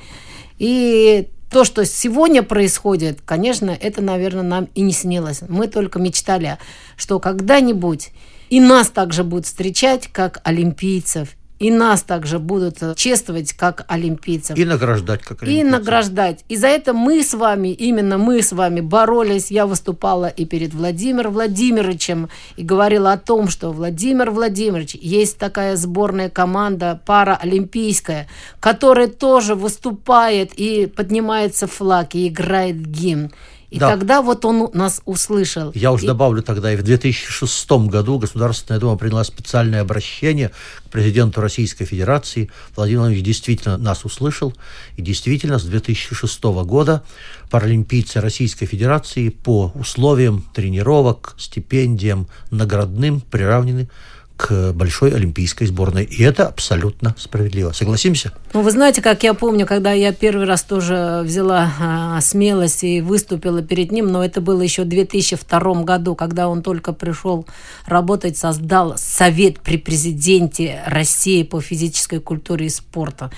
И 0.63 1.29
то, 1.51 1.65
что 1.65 1.85
сегодня 1.85 2.45
происходит, 2.45 3.21
конечно, 3.25 3.71
это, 3.71 4.01
наверное, 4.01 4.45
нам 4.45 4.69
и 4.77 4.83
не 4.83 4.93
снилось. 4.93 5.43
Мы 5.49 5.67
только 5.67 5.99
мечтали, 5.99 6.57
что 6.97 7.19
когда-нибудь 7.19 8.13
и 8.49 8.61
нас 8.61 8.89
также 8.89 9.25
будут 9.25 9.47
встречать 9.47 10.07
как 10.07 10.41
олимпийцев, 10.45 11.31
и 11.63 11.71
нас 11.71 12.03
также 12.03 12.41
будут 12.41 12.83
э, 12.83 12.95
чествовать 12.97 13.53
как 13.53 13.85
олимпийцев. 13.87 14.59
И 14.59 14.65
награждать 14.65 15.23
как 15.23 15.45
олимпийцев. 15.45 15.69
И 15.69 15.71
награждать. 15.71 16.45
И 16.49 16.57
за 16.57 16.67
это 16.67 16.93
мы 16.93 17.23
с 17.23 17.35
вами, 17.35 17.69
именно 17.69 18.19
мы 18.19 18.43
с 18.43 18.51
вами 18.51 18.81
боролись. 18.81 19.49
Я 19.53 19.67
выступала 19.67 20.27
и 20.27 20.45
перед 20.45 20.75
Владимиром 20.75 21.35
Владимировичем 21.35 22.29
и 22.57 22.65
говорила 22.65 23.13
о 23.13 23.17
том, 23.17 23.49
что 23.49 23.71
Владимир 23.71 24.33
Владимирович, 24.33 24.97
есть 24.97 25.39
такая 25.39 25.77
сборная 25.77 26.31
команда 26.31 27.01
параолимпийская, 27.07 28.27
которая 28.59 29.07
тоже 29.07 29.55
выступает 29.55 30.53
и 30.57 30.87
поднимается 30.87 31.69
флаг 31.69 32.17
и 32.17 32.27
играет 32.27 32.85
гимн. 32.85 33.31
И 33.73 33.79
да. 33.79 33.89
тогда 33.89 34.21
вот 34.21 34.45
он 34.45 34.69
нас 34.75 35.01
услышал. 35.07 35.73
Я 35.75 35.93
уже 35.93 36.05
и... 36.05 36.07
добавлю 36.07 36.43
тогда, 36.43 36.75
и 36.75 36.77
в 36.77 36.83
2006 36.83 37.71
году 37.89 38.19
Государственная 38.19 38.79
Дума 38.79 38.99
приняла 38.99 39.25
специальное 39.25 39.81
обращение 39.81 40.51
к 40.85 40.91
президенту 40.91 41.41
Российской 41.41 41.87
Федерации. 41.87 42.51
Владимир 42.77 43.01
Владимирович 43.01 43.25
действительно 43.25 43.79
нас 43.79 44.05
услышал. 44.05 44.53
И 44.97 45.03
действительно 45.03 45.59
с 45.59 45.65
2006 45.65 46.45
года 46.67 47.03
паралимпийцы 47.51 48.21
Российской 48.21 48.67
Федерации 48.67 49.31
по 49.31 49.73
условиям 49.75 50.45
тренировок, 50.53 51.35
стипендиям, 51.39 52.29
наградным 52.51 53.23
приравнены 53.23 53.89
к 54.37 54.73
большой 54.73 55.15
олимпийской 55.15 55.67
сборной. 55.67 56.05
И 56.05 56.23
это 56.23 56.49
абсолютно 56.49 57.15
справедливо. 57.19 57.73
Согласимся? 57.73 58.33
Ну, 58.53 58.63
вы 58.63 58.71
знаете, 58.71 59.03
как 59.03 59.23
я 59.23 59.35
помню, 59.35 59.67
когда 59.67 59.93
я 59.93 60.13
первый 60.13 60.47
раз 60.47 60.63
тоже 60.63 61.23
взяла 61.25 61.71
а, 61.81 62.21
смелость 62.21 62.85
и 62.85 63.01
выступила 63.01 63.63
перед 63.63 63.93
ним, 63.93 64.11
но 64.11 64.25
это 64.25 64.41
было 64.41 64.63
еще 64.63 64.83
в 64.83 64.89
2002 64.89 65.83
году, 65.83 66.15
когда 66.15 66.49
он 66.49 66.63
только 66.63 66.93
пришел 66.93 67.47
работать, 67.87 68.37
создал 68.37 68.95
Совет 68.97 69.61
при 69.61 69.77
президенте 69.77 70.83
России 70.87 71.43
по 71.43 71.61
физической 71.61 72.19
культуре 72.19 72.67
и 72.67 72.71
спорту. 72.71 73.31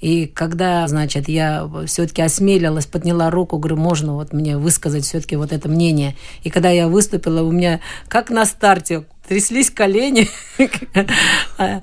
И 0.00 0.26
когда, 0.26 0.86
значит, 0.86 1.28
я 1.28 1.68
все-таки 1.86 2.22
осмелилась, 2.22 2.86
подняла 2.86 3.30
руку, 3.30 3.58
говорю, 3.58 3.76
можно 3.76 4.14
вот 4.14 4.32
мне 4.32 4.56
высказать 4.56 5.04
все-таки 5.04 5.36
вот 5.36 5.52
это 5.52 5.68
мнение. 5.68 6.16
И 6.44 6.50
когда 6.50 6.70
я 6.70 6.88
выступила, 6.88 7.42
у 7.42 7.50
меня 7.50 7.80
как 8.06 8.30
на 8.30 8.46
старте 8.46 9.04
тряслись 9.28 9.70
колени. 9.70 10.28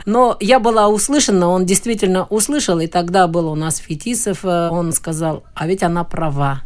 Но 0.05 0.37
я 0.39 0.59
была 0.59 0.89
услышана, 0.89 1.47
он 1.47 1.65
действительно 1.65 2.25
услышал, 2.25 2.79
и 2.79 2.87
тогда 2.87 3.27
был 3.27 3.47
у 3.49 3.55
нас 3.55 3.77
Фетисов, 3.77 4.43
э, 4.43 4.69
он 4.69 4.91
сказал, 4.91 5.43
а 5.53 5.67
ведь 5.67 5.83
она 5.83 6.03
права. 6.03 6.63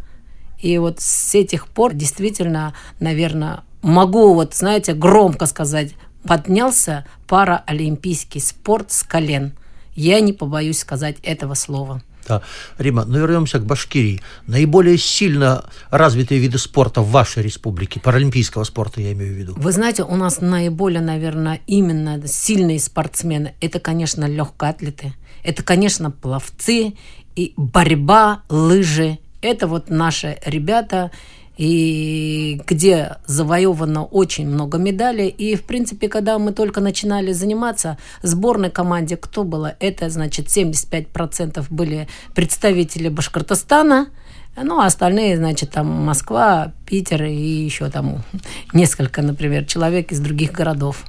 И 0.60 0.78
вот 0.78 1.00
с 1.00 1.36
этих 1.36 1.68
пор 1.68 1.94
действительно, 1.94 2.74
наверное, 3.00 3.62
могу 3.82 4.34
вот, 4.34 4.56
знаете, 4.56 4.94
громко 4.94 5.46
сказать, 5.46 5.94
поднялся 6.24 7.06
параолимпийский 7.28 8.42
спорт 8.42 8.92
с 8.92 9.04
колен. 9.04 9.54
Я 9.96 10.20
не 10.22 10.34
побоюсь 10.34 10.80
сказать 10.80 11.18
этого 11.24 11.54
слова. 11.54 12.02
Да. 12.30 12.44
Рима, 12.78 13.06
ну 13.06 13.20
вернемся 13.20 13.58
к 13.58 13.66
Башкирии. 13.66 14.22
Наиболее 14.46 14.98
сильно 15.00 15.66
развитые 15.90 16.40
виды 16.40 16.60
спорта 16.60 17.02
в 17.02 17.10
вашей 17.10 17.42
республике, 17.42 18.00
паралимпийского 18.00 18.64
спорта 18.64 19.02
я 19.02 19.14
имею 19.14 19.34
в 19.34 19.38
виду. 19.38 19.54
Вы 19.58 19.72
знаете, 19.72 20.04
у 20.04 20.16
нас 20.16 20.40
наиболее, 20.40 21.02
наверное, 21.02 21.60
именно 21.66 22.22
сильные 22.28 22.80
спортсмены, 22.80 23.56
это, 23.62 23.80
конечно, 23.80 24.26
легкоатлеты, 24.26 25.14
это, 25.44 25.64
конечно, 25.64 26.12
пловцы 26.12 26.94
и 27.36 27.54
борьба, 27.58 28.44
лыжи. 28.50 29.18
Это 29.42 29.68
вот 29.68 29.90
наши 29.90 30.38
ребята, 30.46 31.12
и 31.60 32.62
где 32.66 33.18
завоевано 33.26 34.06
очень 34.06 34.48
много 34.48 34.78
медалей. 34.78 35.28
И, 35.28 35.56
в 35.56 35.64
принципе, 35.64 36.08
когда 36.08 36.40
мы 36.40 36.54
только 36.54 36.80
начинали 36.80 37.34
заниматься, 37.34 37.98
сборной 38.24 38.70
команде 38.70 39.18
кто 39.18 39.44
было? 39.44 39.76
Это, 39.82 40.10
значит, 40.10 40.48
75% 40.48 41.66
были 41.70 42.08
представители 42.34 43.10
Башкортостана, 43.10 44.08
ну, 44.56 44.80
а 44.80 44.86
остальные, 44.86 45.36
значит, 45.36 45.72
там 45.72 45.88
Москва, 45.88 46.72
Питер 46.86 47.26
и 47.26 47.36
еще 47.36 47.90
там 47.90 48.24
несколько, 48.72 49.22
например, 49.22 49.66
человек 49.66 50.14
из 50.14 50.22
других 50.22 50.54
городов. 50.54 51.04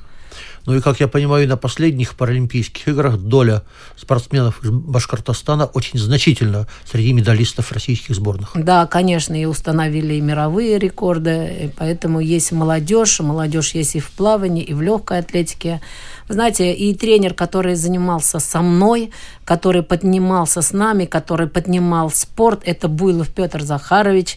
Ну 0.66 0.76
и, 0.76 0.80
как 0.80 1.00
я 1.00 1.08
понимаю, 1.08 1.48
на 1.48 1.56
последних 1.56 2.14
Паралимпийских 2.14 2.88
играх 2.88 3.16
доля 3.16 3.62
спортсменов 3.96 4.62
из 4.62 4.70
Башкортостана 4.70 5.66
очень 5.66 5.98
значительна 5.98 6.66
среди 6.84 7.12
медалистов 7.12 7.72
российских 7.72 8.14
сборных. 8.14 8.52
Да, 8.54 8.86
конечно, 8.86 9.40
и 9.40 9.46
установили 9.46 10.14
и 10.14 10.20
мировые 10.20 10.78
рекорды, 10.78 11.64
и 11.64 11.70
поэтому 11.76 12.20
есть 12.20 12.52
молодежь, 12.52 13.20
молодежь 13.20 13.72
есть 13.72 13.96
и 13.96 14.00
в 14.00 14.10
плавании, 14.10 14.62
и 14.62 14.74
в 14.74 14.82
легкой 14.82 15.18
атлетике. 15.20 15.80
Знаете, 16.28 16.72
и 16.72 16.94
тренер, 16.94 17.34
который 17.34 17.74
занимался 17.74 18.38
со 18.38 18.60
мной, 18.60 19.10
который 19.44 19.82
поднимался 19.82 20.62
с 20.62 20.72
нами, 20.72 21.04
который 21.04 21.48
поднимал 21.48 22.10
спорт, 22.10 22.62
это 22.64 22.88
Буйлов 22.88 23.30
Петр 23.30 23.62
Захарович, 23.62 24.36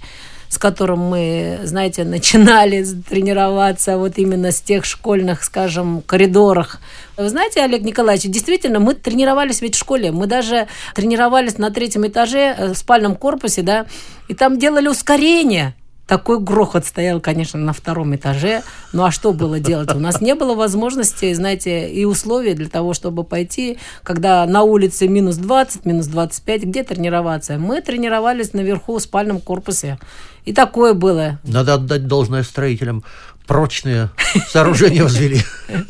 с 0.54 0.60
которым 0.60 1.00
мы, 1.00 1.62
знаете, 1.64 2.04
начинали 2.04 2.86
тренироваться 3.10 3.98
вот 3.98 4.18
именно 4.18 4.52
с 4.52 4.62
тех 4.62 4.86
школьных, 4.86 5.44
скажем, 5.44 6.04
коридорах. 6.06 6.80
Вы 7.18 7.30
знаете, 7.30 7.62
Олег 7.62 7.82
Николаевич, 7.82 8.32
действительно, 8.32 8.80
мы 8.80 8.94
тренировались 8.94 9.62
ведь 9.62 9.76
в 9.76 9.80
школе. 9.80 10.12
Мы 10.12 10.28
даже 10.28 10.68
тренировались 10.94 11.58
на 11.58 11.72
третьем 11.72 12.06
этаже 12.06 12.56
э, 12.56 12.74
в 12.74 12.78
спальном 12.78 13.16
корпусе, 13.16 13.64
да, 13.64 13.88
и 14.28 14.36
там 14.36 14.60
делали 14.60 14.88
ускорение. 14.88 15.74
Такой 16.06 16.40
грохот 16.40 16.86
стоял, 16.86 17.22
конечно, 17.22 17.58
на 17.58 17.72
втором 17.72 18.14
этаже. 18.14 18.62
Ну 18.92 19.06
а 19.06 19.12
что 19.12 19.32
было 19.32 19.60
делать? 19.60 19.96
У 19.96 20.00
нас 20.00 20.20
не 20.20 20.36
было 20.36 20.54
возможности, 20.54 21.34
знаете, 21.34 21.90
и 21.90 22.04
условий 22.04 22.54
для 22.54 22.68
того, 22.68 22.94
чтобы 22.94 23.24
пойти, 23.24 23.78
когда 24.04 24.46
на 24.46 24.64
улице 24.64 25.08
минус 25.08 25.38
20, 25.38 25.86
минус 25.86 26.08
25, 26.08 26.64
где 26.64 26.84
тренироваться? 26.84 27.58
Мы 27.58 27.82
тренировались 27.82 28.52
наверху 28.54 28.98
в 28.98 29.02
спальном 29.02 29.40
корпусе. 29.40 29.98
И 30.46 30.54
такое 30.54 30.94
было. 30.94 31.40
Надо 31.44 31.76
отдать 31.76 32.08
должное 32.08 32.44
строителям. 32.44 33.04
Прочные 33.48 34.10
сооружения 34.50 35.04
возвели. 35.04 35.42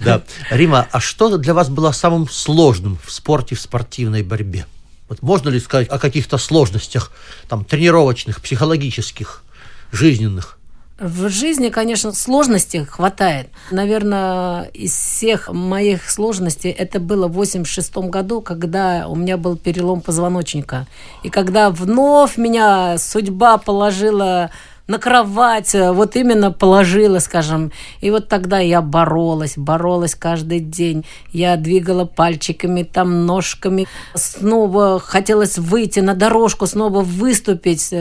Да. 0.00 0.22
Рима, 0.50 0.88
а 0.90 1.00
что 1.00 1.36
для 1.38 1.54
вас 1.54 1.68
было 1.68 1.92
самым 1.92 2.28
сложным 2.28 2.98
в 3.04 3.12
спорте, 3.12 3.54
в 3.54 3.60
спортивной 3.60 4.22
борьбе? 4.22 4.66
Вот 5.08 5.22
можно 5.22 5.48
ли 5.48 5.60
сказать 5.60 5.88
о 5.88 5.98
каких-то 5.98 6.38
сложностях, 6.38 7.12
там, 7.48 7.64
тренировочных, 7.64 8.40
психологических, 8.40 9.42
жизненных? 9.92 10.58
В 11.02 11.28
жизни, 11.30 11.68
конечно, 11.68 12.12
сложностей 12.12 12.84
хватает. 12.84 13.48
Наверное, 13.72 14.70
из 14.72 14.92
всех 14.92 15.52
моих 15.52 16.08
сложностей 16.08 16.70
это 16.70 17.00
было 17.00 17.26
в 17.26 17.32
86 17.32 17.96
году, 18.08 18.40
когда 18.40 19.08
у 19.08 19.16
меня 19.16 19.36
был 19.36 19.56
перелом 19.56 20.00
позвоночника. 20.00 20.86
И 21.24 21.28
когда 21.28 21.70
вновь 21.70 22.36
меня 22.36 22.98
судьба 22.98 23.58
положила 23.58 24.52
на 24.86 24.98
кровать, 24.98 25.74
вот 25.74 26.14
именно 26.14 26.52
положила, 26.52 27.18
скажем. 27.18 27.72
И 28.00 28.12
вот 28.12 28.28
тогда 28.28 28.60
я 28.60 28.80
боролась, 28.80 29.54
боролась 29.56 30.14
каждый 30.14 30.60
день. 30.60 31.04
Я 31.32 31.56
двигала 31.56 32.04
пальчиками, 32.04 32.84
там, 32.84 33.26
ножками. 33.26 33.88
Снова 34.14 35.00
хотелось 35.00 35.58
выйти 35.58 35.98
на 35.98 36.14
дорожку, 36.14 36.68
снова 36.68 37.00
выступить. 37.00 37.92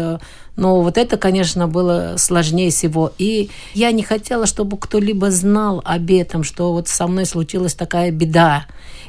Но 0.56 0.82
вот 0.82 0.98
это, 0.98 1.18
конечно, 1.18 1.68
было 1.68 2.16
сложнее 2.18 2.72
всего. 2.72 3.12
И 3.18 3.50
я 3.74 3.92
не 3.92 4.04
хотела, 4.04 4.46
чтобы 4.46 4.78
кто-либо 4.78 5.32
знал 5.32 5.82
об 5.86 6.12
этом, 6.12 6.44
что 6.44 6.74
вот 6.74 6.88
со 6.88 7.08
мной 7.08 7.26
случилась 7.26 7.74
такая 7.74 8.12
беда. 8.12 8.66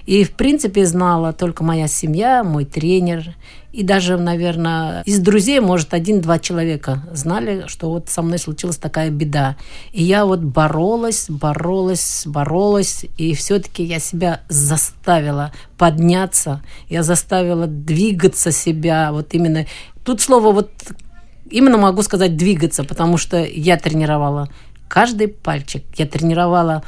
И, 0.06 0.24
в 0.24 0.32
принципе, 0.32 0.84
знала 0.84 1.32
только 1.32 1.62
моя 1.62 1.88
семья, 1.88 2.42
мой 2.42 2.64
тренер. 2.64 3.34
И 3.72 3.82
даже, 3.82 4.18
наверное, 4.18 5.02
из 5.04 5.18
друзей, 5.18 5.60
может, 5.60 5.94
один-два 5.94 6.38
человека 6.38 7.02
знали, 7.12 7.64
что 7.68 7.90
вот 7.90 8.08
со 8.08 8.20
мной 8.22 8.38
случилась 8.38 8.76
такая 8.76 9.10
беда. 9.10 9.56
И 9.92 10.02
я 10.02 10.26
вот 10.26 10.40
боролась, 10.40 11.26
боролась, 11.28 12.24
боролась. 12.26 13.06
И 13.16 13.34
все-таки 13.34 13.82
я 13.82 13.98
себя 13.98 14.42
заставила 14.48 15.52
подняться. 15.78 16.62
Я 16.88 17.02
заставила 17.02 17.66
двигаться 17.66 18.52
себя. 18.52 19.10
Вот 19.12 19.34
именно... 19.34 19.66
Тут 20.04 20.20
слово 20.20 20.52
вот 20.52 20.70
именно 21.50 21.78
могу 21.78 22.02
сказать 22.02 22.36
двигаться, 22.36 22.84
потому 22.84 23.16
что 23.16 23.44
я 23.44 23.76
тренировала 23.76 24.48
каждый 24.88 25.28
пальчик, 25.28 25.84
я 25.96 26.06
тренировала 26.06 26.82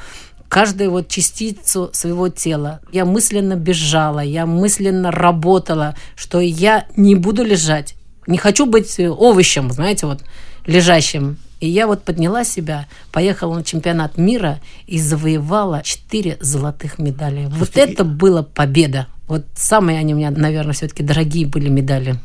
каждую 0.49 0.91
вот 0.91 1.09
частицу 1.09 1.91
своего 1.93 2.29
тела. 2.29 2.81
Я 2.93 3.05
мысленно 3.05 3.57
бежала, 3.57 4.21
я 4.21 4.47
мысленно 4.47 5.11
работала, 5.11 5.97
что 6.15 6.41
я 6.41 6.87
не 6.97 7.15
буду 7.15 7.43
лежать. 7.43 7.97
Не 8.27 8.39
хочу 8.39 8.67
быть 8.67 8.99
овощем, 9.01 9.71
знаете, 9.73 10.07
вот 10.07 10.23
лежащим. 10.67 11.39
И 11.61 11.69
я 11.69 11.87
вот 11.87 12.03
подняла 12.05 12.45
себя, 12.45 12.87
поехала 13.11 13.55
на 13.55 13.65
чемпионат 13.65 14.19
мира 14.19 14.61
и 14.87 14.99
завоевала 14.99 15.83
четыре 15.83 16.37
золотых 16.41 16.99
медали. 16.99 17.47
Вот 17.51 17.77
это 17.77 18.05
была 18.05 18.43
победа. 18.43 19.09
Вот 19.27 19.47
самые 19.55 19.99
они 19.99 20.13
у 20.13 20.19
меня, 20.19 20.31
наверное, 20.31 20.75
все-таки 20.75 21.03
дорогие 21.03 21.47
были 21.47 21.69
медали. 21.69 22.17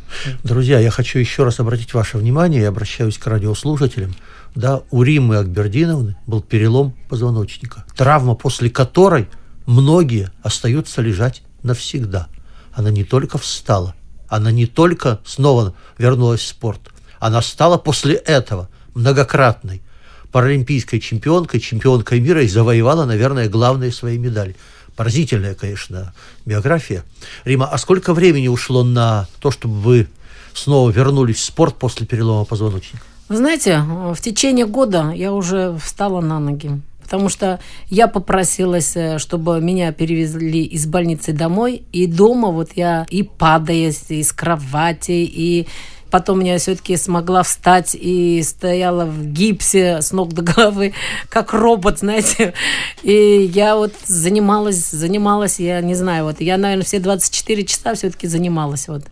Друзья, 0.44 0.80
я 0.80 0.92
хочу 0.92 1.18
еще 1.18 1.44
раз 1.44 1.60
обратить 1.60 1.94
ваше 1.94 2.18
внимание, 2.18 2.64
я 2.64 2.70
обращаюсь 2.70 3.18
к 3.18 3.26
радиослушателям. 3.28 4.16
Да, 4.54 4.82
у 4.92 5.04
Римы 5.04 5.38
Акбердиновны 5.38 6.18
был 6.28 6.42
перелом 6.42 6.94
позвоночника. 7.08 7.86
Травма, 7.96 8.36
после 8.36 8.70
которой 8.70 9.30
многие 9.66 10.32
остаются 10.44 11.02
лежать 11.02 11.42
навсегда. 11.64 12.28
Она 12.74 12.92
не 12.92 13.06
только 13.06 13.38
встала, 13.38 13.96
она 14.28 14.52
не 14.52 14.66
только 14.66 15.22
снова 15.26 15.76
вернулась 15.98 16.42
в 16.42 16.48
спорт, 16.48 16.82
она 17.20 17.42
стала 17.42 17.78
после 17.78 18.16
этого 18.16 18.70
многократной 18.94 19.82
паралимпийской 20.34 21.00
чемпионкой, 21.00 21.60
чемпионкой 21.60 22.20
мира 22.20 22.44
и 22.44 22.48
завоевала, 22.48 23.06
наверное, 23.06 23.48
главные 23.48 23.94
свои 23.94 24.18
медали– 24.18 24.58
Поразительная, 25.00 25.56
конечно, 25.56 26.14
биография. 26.46 27.06
Рима, 27.46 27.68
а 27.68 27.78
сколько 27.78 28.14
времени 28.14 28.50
ушло 28.50 28.84
на 28.84 29.28
то, 29.40 29.50
чтобы 29.50 29.76
вы 29.76 30.08
снова 30.54 30.90
вернулись 30.90 31.38
в 31.38 31.44
спорт 31.46 31.78
после 31.78 32.06
перелома 32.06 32.44
позвоночника? 32.44 33.02
Вы 33.30 33.38
знаете, 33.38 33.80
в 33.80 34.20
течение 34.20 34.66
года 34.66 35.14
я 35.16 35.32
уже 35.32 35.78
встала 35.82 36.20
на 36.20 36.42
ноги. 36.42 36.82
Потому 37.02 37.30
что 37.30 37.62
я 37.88 38.10
попросилась, 38.10 38.98
э, 38.98 39.20
чтобы 39.20 39.62
меня 39.62 39.94
перевезли 39.94 40.66
из 40.66 40.86
больницы 40.86 41.32
домой. 41.32 41.84
И 41.94 42.06
дома 42.06 42.50
вот 42.50 42.72
я 42.76 43.06
и 43.10 43.24
падаясь 43.24 44.04
из 44.10 44.34
кровати, 44.34 45.26
и 45.26 45.66
Потом 46.10 46.40
я 46.40 46.58
все-таки 46.58 46.98
смогла 46.98 47.44
встать 47.44 47.96
и 47.96 48.42
стояла 48.44 49.06
в 49.06 49.26
гипсе 49.26 50.02
с 50.02 50.12
ног 50.12 50.34
до 50.34 50.42
головы, 50.42 50.94
как 51.30 51.54
робот, 51.54 52.00
знаете. 52.00 52.54
И 53.04 53.50
я 53.54 53.76
вот 53.76 53.94
занималась, 54.06 54.90
занималась, 54.90 55.60
я 55.60 55.82
не 55.82 55.96
знаю, 55.96 56.26
вот 56.26 56.42
я, 56.42 56.58
наверное, 56.58 56.86
все 56.86 57.00
24 57.00 57.66
часа 57.66 57.94
все-таки 57.94 58.28
занималась. 58.28 58.88
Вот. 58.88 59.04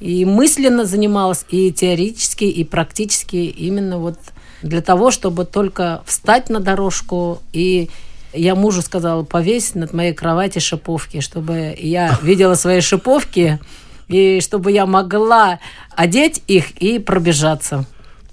И 0.00 0.24
мысленно 0.24 0.84
занималась, 0.84 1.44
и 1.50 1.72
теоретически, 1.72 2.44
и 2.44 2.64
практически 2.64 3.36
именно 3.36 3.98
вот 3.98 4.18
для 4.62 4.80
того, 4.80 5.10
чтобы 5.10 5.44
только 5.44 6.02
встать 6.06 6.50
на 6.50 6.60
дорожку 6.60 7.40
и 7.52 7.90
я 8.34 8.54
мужу 8.54 8.82
сказала, 8.82 9.22
повесь 9.22 9.74
над 9.74 9.92
моей 9.92 10.12
кровати 10.12 10.58
шиповки, 10.58 11.20
чтобы 11.20 11.74
я 11.78 12.18
видела 12.22 12.54
свои 12.54 12.80
шиповки, 12.80 13.60
и 14.08 14.40
чтобы 14.40 14.72
я 14.72 14.86
могла 14.86 15.60
одеть 15.90 16.42
их 16.46 16.70
и 16.72 16.98
пробежаться. 16.98 17.86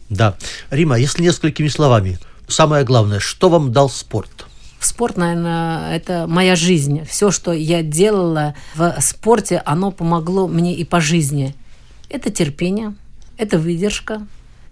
Да. 0.10 0.36
Рима, 0.70 0.98
если 0.98 1.24
несколькими 1.24 1.68
словами, 1.68 2.20
самое 2.48 2.84
главное, 2.84 3.20
что 3.20 3.50
вам 3.50 3.72
дал 3.72 3.90
спорт? 3.90 4.46
Спорт, 4.80 5.16
наверное, 5.16 5.96
это 5.96 6.26
моя 6.28 6.56
жизнь. 6.56 7.06
Все, 7.06 7.32
что 7.32 7.54
я 7.54 7.84
делала 7.84 8.56
в 8.76 8.96
спорте, 9.00 9.62
оно 9.66 9.92
помогло 9.92 10.48
мне 10.48 10.76
и 10.76 10.84
по 10.84 11.00
жизни. 11.00 11.56
Это 12.10 12.32
терпение, 12.32 12.96
это 13.38 13.58
выдержка. 13.60 14.26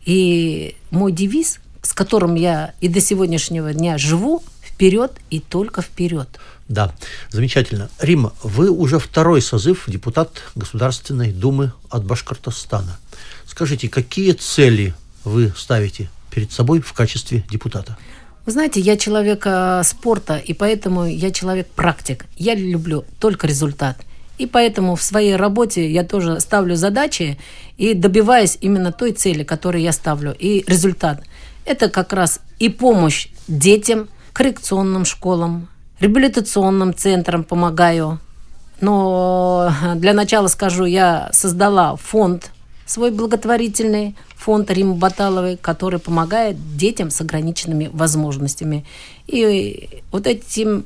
И 0.05 0.75
мой 0.89 1.12
девиз, 1.12 1.59
с 1.83 1.93
которым 1.93 2.35
я 2.35 2.73
и 2.81 2.88
до 2.88 2.99
сегодняшнего 2.99 3.73
дня 3.73 3.97
живу, 3.97 4.43
вперед 4.79 5.11
и 5.29 5.41
только 5.41 5.81
вперед. 5.81 6.29
Да, 6.69 6.93
замечательно. 7.31 7.89
Рима, 7.99 8.31
вы 8.43 8.69
уже 8.69 8.97
второй 8.97 9.41
созыв 9.41 9.83
депутат 9.87 10.29
Государственной 10.55 11.33
Думы 11.33 11.73
от 11.89 12.05
Башкортостана. 12.05 12.97
Скажите, 13.45 13.89
какие 13.89 14.31
цели 14.31 14.93
вы 15.25 15.51
ставите 15.57 16.09
перед 16.31 16.53
собой 16.53 16.79
в 16.79 16.93
качестве 16.93 17.43
депутата? 17.51 17.97
Вы 18.45 18.53
знаете, 18.53 18.79
я 18.79 18.95
человек 18.95 19.43
э, 19.45 19.81
спорта, 19.83 20.37
и 20.37 20.53
поэтому 20.53 21.05
я 21.05 21.31
человек-практик. 21.31 22.25
Я 22.37 22.55
люблю 22.55 23.03
только 23.19 23.47
результат. 23.47 23.97
И 24.37 24.45
поэтому 24.45 24.95
в 24.95 25.03
своей 25.03 25.35
работе 25.35 25.91
я 25.91 26.05
тоже 26.05 26.39
ставлю 26.39 26.75
задачи 26.75 27.37
и 27.77 27.93
добиваюсь 27.93 28.57
именно 28.61 28.93
той 28.93 29.11
цели, 29.11 29.43
которую 29.43 29.81
я 29.81 29.91
ставлю. 29.91 30.33
И 30.39 30.63
результат– 30.67 31.21
это 31.65 31.89
как 31.89 32.13
раз 32.13 32.39
и 32.59 32.69
помощь 32.69 33.27
детям, 33.49 34.07
коррекционным 34.39 35.04
школам, 35.04 35.67
реабилитационным 35.99 36.95
центрам 36.95 37.43
помогаю. 37.43 38.19
Но 38.80 39.69
для 39.95 40.13
начала 40.13 40.47
скажу, 40.47 40.86
я 40.86 41.30
создала 41.34 41.97
фонд 41.97 42.52
свой 42.86 43.12
благотворительный, 43.12 44.15
фонд 44.38 44.71
Римы 44.71 44.93
Баталовой, 44.95 45.58
который 45.58 45.99
помогает 45.99 46.56
детям 46.78 47.10
с 47.10 47.19
ограниченными 47.19 47.89
возможностями. 47.91 48.86
И 49.28 50.02
вот 50.10 50.25
этим 50.25 50.86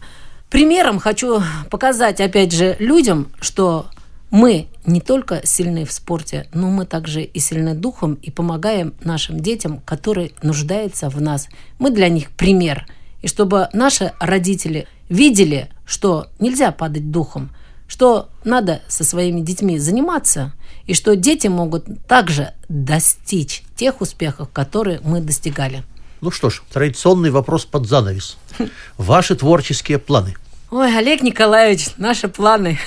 примером 0.50 0.98
хочу 0.98 1.44
показать, 1.70 2.22
опять 2.22 2.54
же, 2.54 2.76
людям, 2.80 3.28
что 3.40 3.86
мы 4.32 4.66
не 4.88 5.00
только 5.00 5.46
сильны 5.46 5.86
в 5.86 5.92
спорте, 5.92 6.48
но 6.56 6.72
мы 6.72 6.88
также 6.88 7.22
и 7.22 7.38
сильны 7.38 7.76
духом 7.76 8.16
и 8.16 8.32
помогаем 8.32 8.96
нашим 9.04 9.40
детям, 9.42 9.80
которые 9.86 10.32
нуждаются 10.42 11.08
в 11.08 11.22
нас. 11.22 11.50
Мы 11.78 11.92
для 11.92 12.10
них 12.10 12.32
пример. 12.32 12.88
И 13.24 13.28
чтобы 13.28 13.70
наши 13.74 14.12
родители 14.20 14.88
видели, 15.10 15.70
что 15.86 16.28
нельзя 16.40 16.72
падать 16.72 17.10
духом, 17.10 17.50
что 17.88 18.30
надо 18.44 18.82
со 18.88 19.04
своими 19.04 19.40
детьми 19.40 19.80
заниматься, 19.80 20.54
и 20.86 20.94
что 20.94 21.16
дети 21.16 21.48
могут 21.48 21.86
также 22.06 22.54
достичь 22.68 23.64
тех 23.76 24.02
успехов, 24.02 24.50
которые 24.52 25.00
мы 25.04 25.22
достигали. 25.22 25.84
Ну 26.20 26.32
что 26.32 26.50
ж, 26.50 26.62
традиционный 26.72 27.32
вопрос 27.32 27.66
под 27.66 27.88
занавес. 27.88 28.38
Ваши 28.98 29.36
творческие 29.36 30.00
планы– 30.00 30.36
Ой, 30.76 30.98
Олег 30.98 31.22
Николаевич, 31.22 31.90
наши 31.98 32.28
планы. 32.28 32.80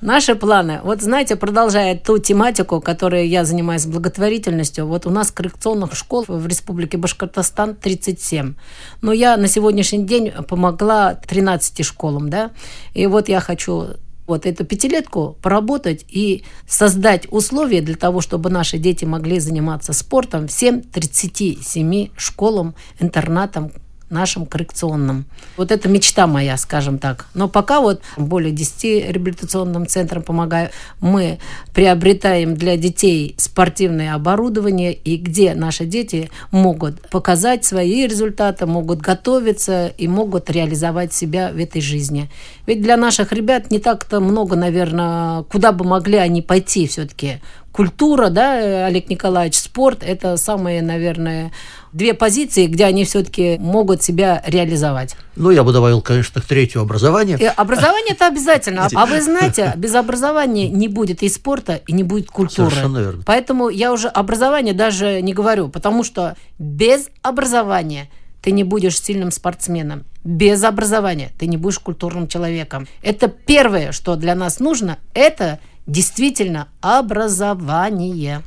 наши 0.00 0.34
планы. 0.34 0.80
Вот 0.82 1.00
знаете, 1.00 1.36
продолжая 1.36 1.96
ту 1.96 2.18
тематику, 2.18 2.80
которой 2.80 3.28
я 3.28 3.44
занимаюсь 3.44 3.86
благотворительностью, 3.86 4.84
вот 4.84 5.06
у 5.06 5.10
нас 5.10 5.30
коррекционных 5.30 5.94
школ 5.94 6.24
в 6.26 6.48
Республике 6.48 6.96
Башкортостан 6.96 7.76
37. 7.76 8.54
Но 9.02 9.12
я 9.12 9.36
на 9.36 9.46
сегодняшний 9.46 10.02
день 10.02 10.32
помогла 10.48 11.14
13 11.14 11.86
школам, 11.86 12.28
да. 12.28 12.50
И 12.92 13.06
вот 13.06 13.28
я 13.28 13.38
хочу 13.38 13.90
вот 14.26 14.44
эту 14.44 14.64
пятилетку 14.64 15.36
поработать 15.40 16.04
и 16.08 16.42
создать 16.66 17.28
условия 17.30 17.82
для 17.82 17.94
того, 17.94 18.20
чтобы 18.20 18.50
наши 18.50 18.78
дети 18.78 19.04
могли 19.04 19.38
заниматься 19.38 19.92
спортом 19.92 20.48
всем 20.48 20.82
37 20.82 22.08
школам, 22.16 22.74
интернатам, 22.98 23.70
нашим 24.10 24.46
коррекционным. 24.46 25.24
Вот 25.56 25.70
это 25.70 25.88
мечта 25.88 26.26
моя, 26.26 26.56
скажем 26.56 26.98
так. 26.98 27.26
Но 27.34 27.48
пока 27.48 27.80
вот 27.80 28.00
более 28.16 28.52
10 28.52 29.12
реабилитационным 29.12 29.86
центрам 29.86 30.22
помогаю. 30.22 30.70
Мы 31.00 31.38
приобретаем 31.74 32.56
для 32.56 32.76
детей 32.76 33.34
спортивное 33.38 34.14
оборудование, 34.14 34.92
и 34.92 35.16
где 35.16 35.54
наши 35.54 35.84
дети 35.84 36.30
могут 36.50 37.08
показать 37.10 37.64
свои 37.64 38.06
результаты, 38.06 38.66
могут 38.66 39.00
готовиться 39.00 39.88
и 39.88 40.08
могут 40.08 40.50
реализовать 40.50 41.12
себя 41.12 41.50
в 41.52 41.58
этой 41.58 41.80
жизни. 41.80 42.30
Ведь 42.66 42.82
для 42.82 42.96
наших 42.96 43.32
ребят 43.32 43.70
не 43.70 43.78
так-то 43.78 44.20
много, 44.20 44.56
наверное, 44.56 45.42
куда 45.44 45.72
бы 45.72 45.84
могли 45.84 46.16
они 46.18 46.42
пойти 46.42 46.86
все-таки 46.86 47.40
культура, 47.72 48.28
да, 48.28 48.86
Олег 48.86 49.08
Николаевич, 49.10 49.56
спорт– 49.56 50.02
это 50.06 50.36
самые, 50.36 50.82
наверное, 50.82 51.52
две 51.92 52.14
позиции, 52.14 52.66
где 52.66 52.84
они 52.84 53.04
все-таки 53.04 53.56
могут 53.58 54.02
себя 54.02 54.42
реализовать. 54.46 55.16
Ну, 55.36 55.50
я 55.50 55.62
бы 55.62 55.72
добавил, 55.72 56.02
конечно, 56.02 56.40
третье 56.40 56.80
образование. 56.80 57.38
И 57.38 57.44
образование– 57.44 58.14
это 58.14 58.26
обязательно. 58.26 58.88
А 58.92 59.06
вы 59.06 59.22
знаете, 59.22 59.72
без 59.76 59.94
образования 59.94 60.68
не 60.68 60.88
будет 60.88 61.22
и 61.22 61.28
спорта, 61.28 61.80
и 61.86 61.92
не 61.92 62.02
будет 62.02 62.28
культуры. 62.28 62.70
Совершенно 62.70 62.98
верно. 62.98 63.22
Поэтому 63.24 63.68
я 63.68 63.92
уже 63.92 64.08
образование 64.08 64.74
даже 64.74 65.22
не 65.22 65.32
говорю, 65.32 65.68
потому 65.68 66.04
что 66.04 66.36
без 66.58 67.08
образования 67.22 68.08
ты 68.42 68.50
не 68.50 68.64
будешь 68.64 69.00
сильным 69.00 69.30
спортсменом. 69.30 70.04
Без 70.24 70.62
образования 70.64 71.30
ты 71.38 71.46
не 71.46 71.56
будешь 71.56 71.78
культурным 71.78 72.28
человеком. 72.28 72.86
Это 73.02 73.28
первое, 73.28 73.92
что 73.92 74.16
для 74.16 74.34
нас 74.34 74.60
нужно, 74.60 74.98
это 75.14 75.58
действительно 75.88 76.68
образование. 76.80 78.42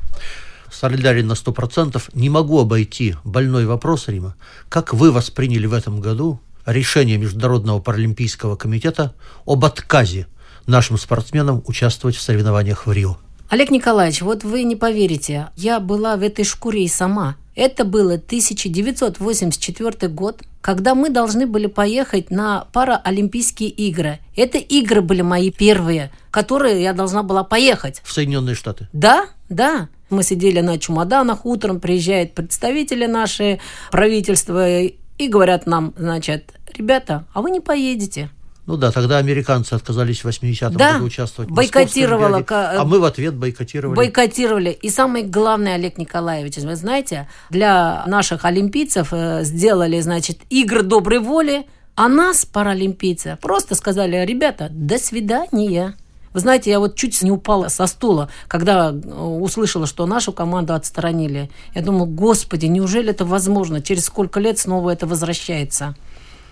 Солидарен 0.70 1.26
на 1.26 1.32
100%. 1.32 2.02
Не 2.14 2.30
могу 2.30 2.58
обойти 2.58 3.16
больной 3.24 3.66
вопрос, 3.66 4.08
Рима. 4.08 4.34
Как 4.70 4.94
вы 4.94 5.12
восприняли 5.12 5.66
в 5.66 5.74
этом 5.74 6.00
году 6.00 6.40
решение 6.64 7.18
Международного 7.18 7.80
паралимпийского 7.80 8.56
комитета 8.56 9.14
об 9.44 9.64
отказе 9.64 10.28
нашим 10.66 10.96
спортсменам 10.96 11.62
участвовать 11.66 12.16
в 12.16 12.22
соревнованиях 12.22 12.86
в 12.86 12.92
Рио? 12.92 13.18
Олег 13.50 13.70
Николаевич, 13.70 14.22
вот 14.22 14.44
вы 14.44 14.62
не 14.62 14.76
поверите, 14.76 15.48
я 15.56 15.78
была 15.78 16.16
в 16.16 16.22
этой 16.22 16.44
шкуре 16.44 16.84
и 16.84 16.88
сама. 16.88 17.36
Это 17.54 17.84
было 17.84 18.14
1984 18.14 20.08
год, 20.08 20.40
когда 20.62 20.94
мы 20.94 21.10
должны 21.10 21.46
были 21.46 21.66
поехать 21.66 22.30
на 22.30 22.66
Параолимпийские 22.72 23.68
игры. 23.68 24.20
Это 24.36 24.56
игры 24.56 25.02
были 25.02 25.20
мои 25.20 25.50
первые, 25.50 26.10
которые 26.32 26.82
я 26.82 26.92
должна 26.94 27.22
была 27.22 27.44
поехать. 27.44 28.00
В 28.04 28.12
Соединенные 28.12 28.56
Штаты? 28.56 28.88
Да, 28.92 29.26
да. 29.48 29.88
Мы 30.10 30.24
сидели 30.24 30.60
на 30.60 30.78
чемоданах, 30.78 31.46
утром 31.46 31.78
приезжают 31.78 32.34
представители 32.34 33.06
наши 33.06 33.60
правительства 33.92 34.80
и 34.80 35.28
говорят 35.28 35.66
нам, 35.66 35.94
значит, 35.96 36.52
ребята, 36.74 37.24
а 37.32 37.42
вы 37.42 37.50
не 37.50 37.60
поедете. 37.60 38.30
Ну 38.66 38.76
да, 38.76 38.92
тогда 38.92 39.18
американцы 39.18 39.74
отказались 39.74 40.22
в 40.24 40.28
80-м 40.28 40.74
Да, 40.76 40.94
году 40.94 41.06
участвовать 41.06 41.50
в 41.50 41.54
бойкотировала 41.54 42.42
ка- 42.42 42.80
а 42.80 42.84
мы 42.84 43.00
в 43.00 43.04
ответ 43.04 43.34
бойкотировали. 43.34 43.96
Бойкотировали. 43.96 44.70
И 44.70 44.88
самое 44.88 45.24
главное, 45.24 45.74
Олег 45.74 45.98
Николаевич, 45.98 46.56
вы 46.58 46.76
знаете, 46.76 47.28
для 47.50 48.04
наших 48.06 48.44
олимпийцев 48.44 49.08
э, 49.12 49.42
сделали, 49.44 50.00
значит, 50.00 50.38
игры 50.48 50.82
доброй 50.82 51.18
воли, 51.18 51.66
а 51.96 52.08
нас, 52.08 52.44
паралимпийцев, 52.46 53.38
просто 53.40 53.74
сказали, 53.74 54.24
ребята, 54.24 54.68
до 54.70 54.98
свидания. 54.98 55.94
Вы 56.32 56.40
знаете, 56.40 56.70
я 56.70 56.78
вот 56.78 56.96
чуть 56.96 57.20
не 57.22 57.30
упала 57.30 57.68
со 57.68 57.86
стула, 57.86 58.30
когда 58.48 58.90
э, 58.90 58.94
услышала, 58.94 59.86
что 59.86 60.06
нашу 60.06 60.32
команду 60.32 60.74
отстранили. 60.74 61.50
Я 61.74 61.82
думала, 61.82 62.06
господи, 62.06 62.66
неужели 62.66 63.10
это 63.10 63.24
возможно? 63.24 63.82
Через 63.82 64.06
сколько 64.06 64.40
лет 64.40 64.58
снова 64.58 64.90
это 64.90 65.06
возвращается? 65.06 65.94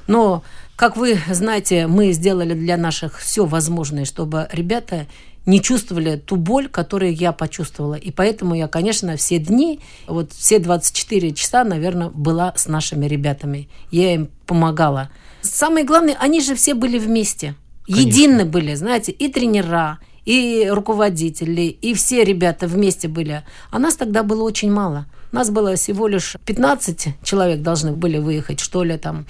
Но, 0.06 0.42
как 0.76 0.96
вы 0.96 1.18
знаете, 1.30 1.86
мы 1.86 2.12
сделали 2.12 2.54
для 2.54 2.76
наших 2.76 3.18
все 3.18 3.46
возможное, 3.46 4.04
чтобы 4.04 4.48
ребята 4.52 5.06
не 5.46 5.60
чувствовали 5.62 6.16
ту 6.16 6.36
боль, 6.36 6.68
которую 6.68 7.14
я 7.14 7.32
почувствовала. 7.32 7.94
И 7.94 8.10
поэтому 8.10 8.54
я, 8.54 8.68
конечно, 8.68 9.16
все 9.16 9.38
дни, 9.38 9.80
вот 10.06 10.32
все 10.32 10.58
24 10.58 11.32
часа, 11.32 11.64
наверное, 11.64 12.10
была 12.10 12.52
с 12.56 12.68
нашими 12.68 13.06
ребятами. 13.06 13.68
Я 13.90 14.14
им 14.14 14.28
помогала. 14.46 15.10
Самое 15.42 15.86
главное, 15.86 16.16
они 16.20 16.40
же 16.40 16.54
все 16.54 16.74
были 16.74 16.98
вместе. 16.98 17.54
Едины 17.98 18.44
были, 18.44 18.74
знаете, 18.74 19.12
и 19.12 19.28
тренера, 19.28 19.98
и 20.24 20.68
руководители, 20.70 21.62
и 21.62 21.94
все 21.94 22.24
ребята 22.24 22.66
вместе 22.66 23.08
были. 23.08 23.42
А 23.70 23.78
нас 23.78 23.96
тогда 23.96 24.22
было 24.22 24.42
очень 24.42 24.70
мало. 24.70 25.06
Нас 25.32 25.50
было 25.50 25.74
всего 25.76 26.08
лишь 26.08 26.36
15 26.44 27.24
человек 27.24 27.62
должны 27.62 27.92
были 27.92 28.18
выехать, 28.18 28.60
что 28.60 28.82
ли, 28.82 28.96
там. 28.96 29.26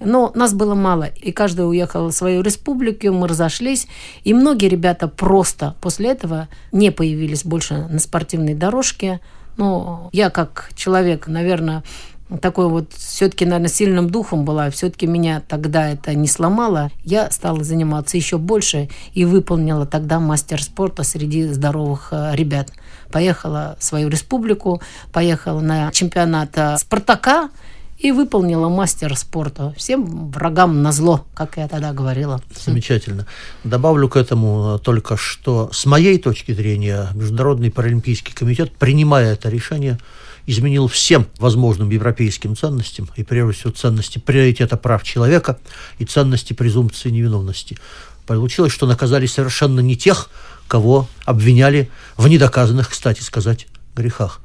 Но 0.00 0.30
нас 0.34 0.54
было 0.54 0.74
мало, 0.74 1.04
и 1.04 1.32
каждый 1.32 1.68
уехал 1.68 2.08
в 2.08 2.12
свою 2.12 2.42
республику, 2.42 3.12
мы 3.12 3.26
разошлись, 3.26 3.88
и 4.22 4.32
многие 4.32 4.68
ребята 4.68 5.08
просто 5.08 5.74
после 5.80 6.10
этого 6.10 6.48
не 6.70 6.92
появились 6.92 7.44
больше 7.44 7.88
на 7.88 7.98
спортивной 7.98 8.54
дорожке. 8.54 9.20
Но 9.56 10.08
я 10.12 10.30
как 10.30 10.70
человек, 10.76 11.26
наверное, 11.26 11.82
такой 12.40 12.68
вот 12.68 12.92
все-таки, 12.92 13.44
наверное, 13.44 13.68
сильным 13.68 14.10
духом 14.10 14.44
была, 14.44 14.70
все-таки 14.70 15.06
меня 15.06 15.42
тогда 15.46 15.88
это 15.88 16.14
не 16.14 16.28
сломало. 16.28 16.90
Я 17.04 17.30
стала 17.30 17.64
заниматься 17.64 18.16
еще 18.16 18.38
больше 18.38 18.88
и 19.14 19.24
выполнила 19.24 19.86
тогда 19.86 20.20
мастер 20.20 20.62
спорта 20.62 21.02
среди 21.02 21.46
здоровых 21.46 22.08
э, 22.12 22.32
ребят. 22.34 22.70
Поехала 23.10 23.76
в 23.78 23.84
свою 23.84 24.08
республику, 24.08 24.82
поехала 25.12 25.60
на 25.60 25.90
чемпионат 25.92 26.50
э, 26.56 26.76
Спартака 26.76 27.48
и 27.98 28.12
выполнила 28.12 28.68
мастер 28.68 29.16
спорта. 29.16 29.74
Всем 29.76 30.30
врагам 30.30 30.82
на 30.82 30.92
зло, 30.92 31.24
как 31.34 31.56
я 31.56 31.66
тогда 31.66 31.92
говорила. 31.92 32.40
Замечательно. 32.56 33.26
Добавлю 33.64 34.08
к 34.08 34.16
этому 34.16 34.76
э, 34.76 34.78
только, 34.78 35.16
что 35.16 35.70
с 35.72 35.86
моей 35.86 36.18
точки 36.18 36.52
зрения 36.52 37.08
Международный 37.14 37.70
паралимпийский 37.70 38.34
комитет, 38.34 38.72
принимая 38.72 39.32
это 39.32 39.48
решение, 39.48 39.98
изменил 40.48 40.88
всем 40.88 41.26
возможным 41.38 41.90
европейским 41.90 42.56
ценностям, 42.56 43.10
и 43.16 43.22
прежде 43.22 43.52
всего 43.52 43.72
ценности 43.72 44.18
приоритета 44.18 44.78
прав 44.78 45.02
человека 45.04 45.58
и 45.98 46.06
ценности 46.06 46.54
презумпции 46.54 47.10
невиновности. 47.10 47.76
Получилось, 48.26 48.72
что 48.72 48.86
наказали 48.86 49.26
совершенно 49.26 49.80
не 49.80 49.94
тех, 49.94 50.30
кого 50.66 51.06
обвиняли 51.26 51.90
в 52.16 52.28
недоказанных, 52.28 52.88
кстати 52.88 53.20
сказать, 53.20 53.66
грехах. 53.94 54.40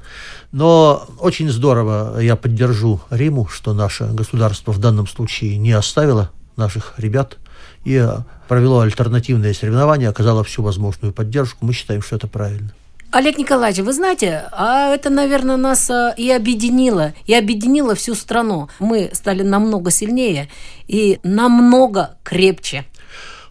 Но 0.52 1.08
очень 1.20 1.50
здорово, 1.50 2.20
я 2.20 2.36
поддержу 2.36 3.00
Риму, 3.08 3.46
что 3.46 3.72
наше 3.72 4.04
государство 4.04 4.72
в 4.72 4.78
данном 4.78 5.06
случае 5.06 5.56
не 5.56 5.72
оставило 5.72 6.30
наших 6.56 6.94
ребят 6.98 7.38
и 7.84 8.06
провело 8.46 8.80
альтернативные 8.80 9.54
соревнования, 9.54 10.10
оказало 10.10 10.44
всю 10.44 10.62
возможную 10.62 11.14
поддержку. 11.14 11.64
Мы 11.64 11.72
считаем, 11.72 12.02
что 12.02 12.16
это 12.16 12.26
правильно. 12.26 12.72
Олег 13.14 13.38
Николаевич, 13.38 13.84
вы 13.84 13.92
знаете, 13.92 14.48
а 14.50 14.92
это, 14.92 15.08
наверное, 15.08 15.56
нас 15.56 15.88
а, 15.88 16.12
и 16.16 16.28
объединило, 16.32 17.14
и 17.26 17.34
объединило 17.34 17.94
всю 17.94 18.16
страну. 18.16 18.68
Мы 18.80 19.10
стали 19.12 19.44
намного 19.44 19.92
сильнее 19.92 20.48
и 20.88 21.20
намного 21.22 22.16
крепче. 22.24 22.84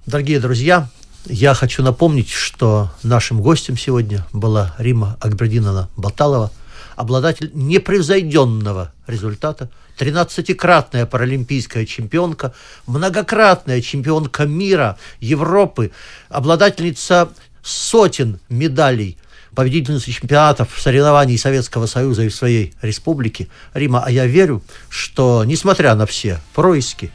Дорогие 0.06 0.42
друзья, 0.42 0.90
я 1.28 1.54
хочу 1.54 1.82
напомнить, 1.82 2.30
что 2.30 2.92
нашим 3.04 3.42
гостем 3.42 3.78
сегодня 3.78 4.28
была 4.34 4.76
Рима 4.80 5.18
Акбердиновна 5.22 5.88
Баталова, 5.96 6.52
обладатель 6.98 7.50
непревзойденного 7.54 8.92
результата, 9.08 9.70
13-кратная 9.98 11.06
паралимпийская 11.06 11.86
чемпионка, 11.86 12.54
многократная 12.86 13.80
чемпионка 13.80 14.46
мира, 14.46 14.98
Европы, 15.22 15.92
обладательница 16.28 17.30
сотен 17.64 18.42
медалей, 18.50 19.18
победительница 19.56 20.12
чемпионатов, 20.12 20.70
соревнований 20.78 21.38
Советского 21.38 21.86
Союза 21.86 22.24
и 22.24 22.30
в 22.30 22.36
своей 22.36 22.74
республике. 22.82 23.48
Рима, 23.74 24.04
а 24.06 24.12
я 24.12 24.26
верю, 24.26 24.62
что, 24.90 25.44
несмотря 25.46 25.96
на 25.96 26.06
все 26.06 26.40
происки, 26.54 27.12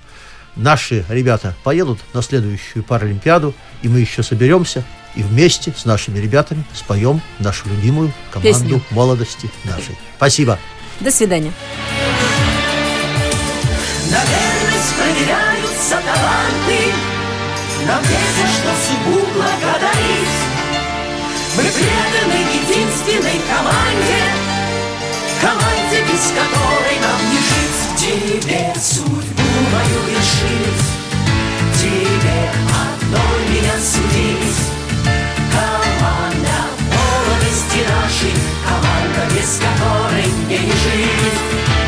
наши 0.56 1.04
ребята 1.08 1.54
поедут 1.64 1.98
на 2.12 2.22
следующую 2.22 2.84
Паралимпиаду, 2.84 3.54
и 3.82 3.88
мы 3.88 4.00
еще 4.00 4.22
соберемся 4.22 4.84
и 5.14 5.22
вместе 5.22 5.74
с 5.76 5.84
нашими 5.84 6.18
ребятами 6.18 6.64
споем 6.74 7.20
нашу 7.38 7.68
любимую 7.68 8.12
команду 8.30 8.48
Песню. 8.48 8.82
молодости 8.90 9.50
нашей. 9.64 9.96
Спасибо. 10.16 10.58
До 11.00 11.10
свидания. 11.10 11.52
На 14.10 14.24
верность 14.24 14.94
проверяются 14.96 15.96
таланты 15.96 16.92
Нам 17.86 18.02
есть 18.02 18.36
за 18.36 18.48
что 18.48 18.70
судьбу 18.86 19.26
благодарить 19.34 20.47
Мы 21.56 21.62
преданы 21.62 22.38
единственной 22.52 23.40
команде 23.48 24.48
Команде, 25.40 26.02
без 26.02 26.32
которой 26.32 26.98
нам 27.00 27.20
не 27.30 27.38
жить. 27.38 27.68
Тебе 27.96 28.74
судьбу 28.80 29.48
мою 29.72 30.00
решить. 30.10 30.84
Тебе 31.78 32.50
одной 32.68 33.38
меня 33.48 33.74
судить. 33.80 34.56
Команда 35.52 36.58
молодости 36.90 37.86
нашей 37.88 38.34
Команда, 38.66 39.34
без 39.34 39.58
которой 39.58 40.26
мне 40.46 40.58
не 40.58 40.72
жить 40.72 41.87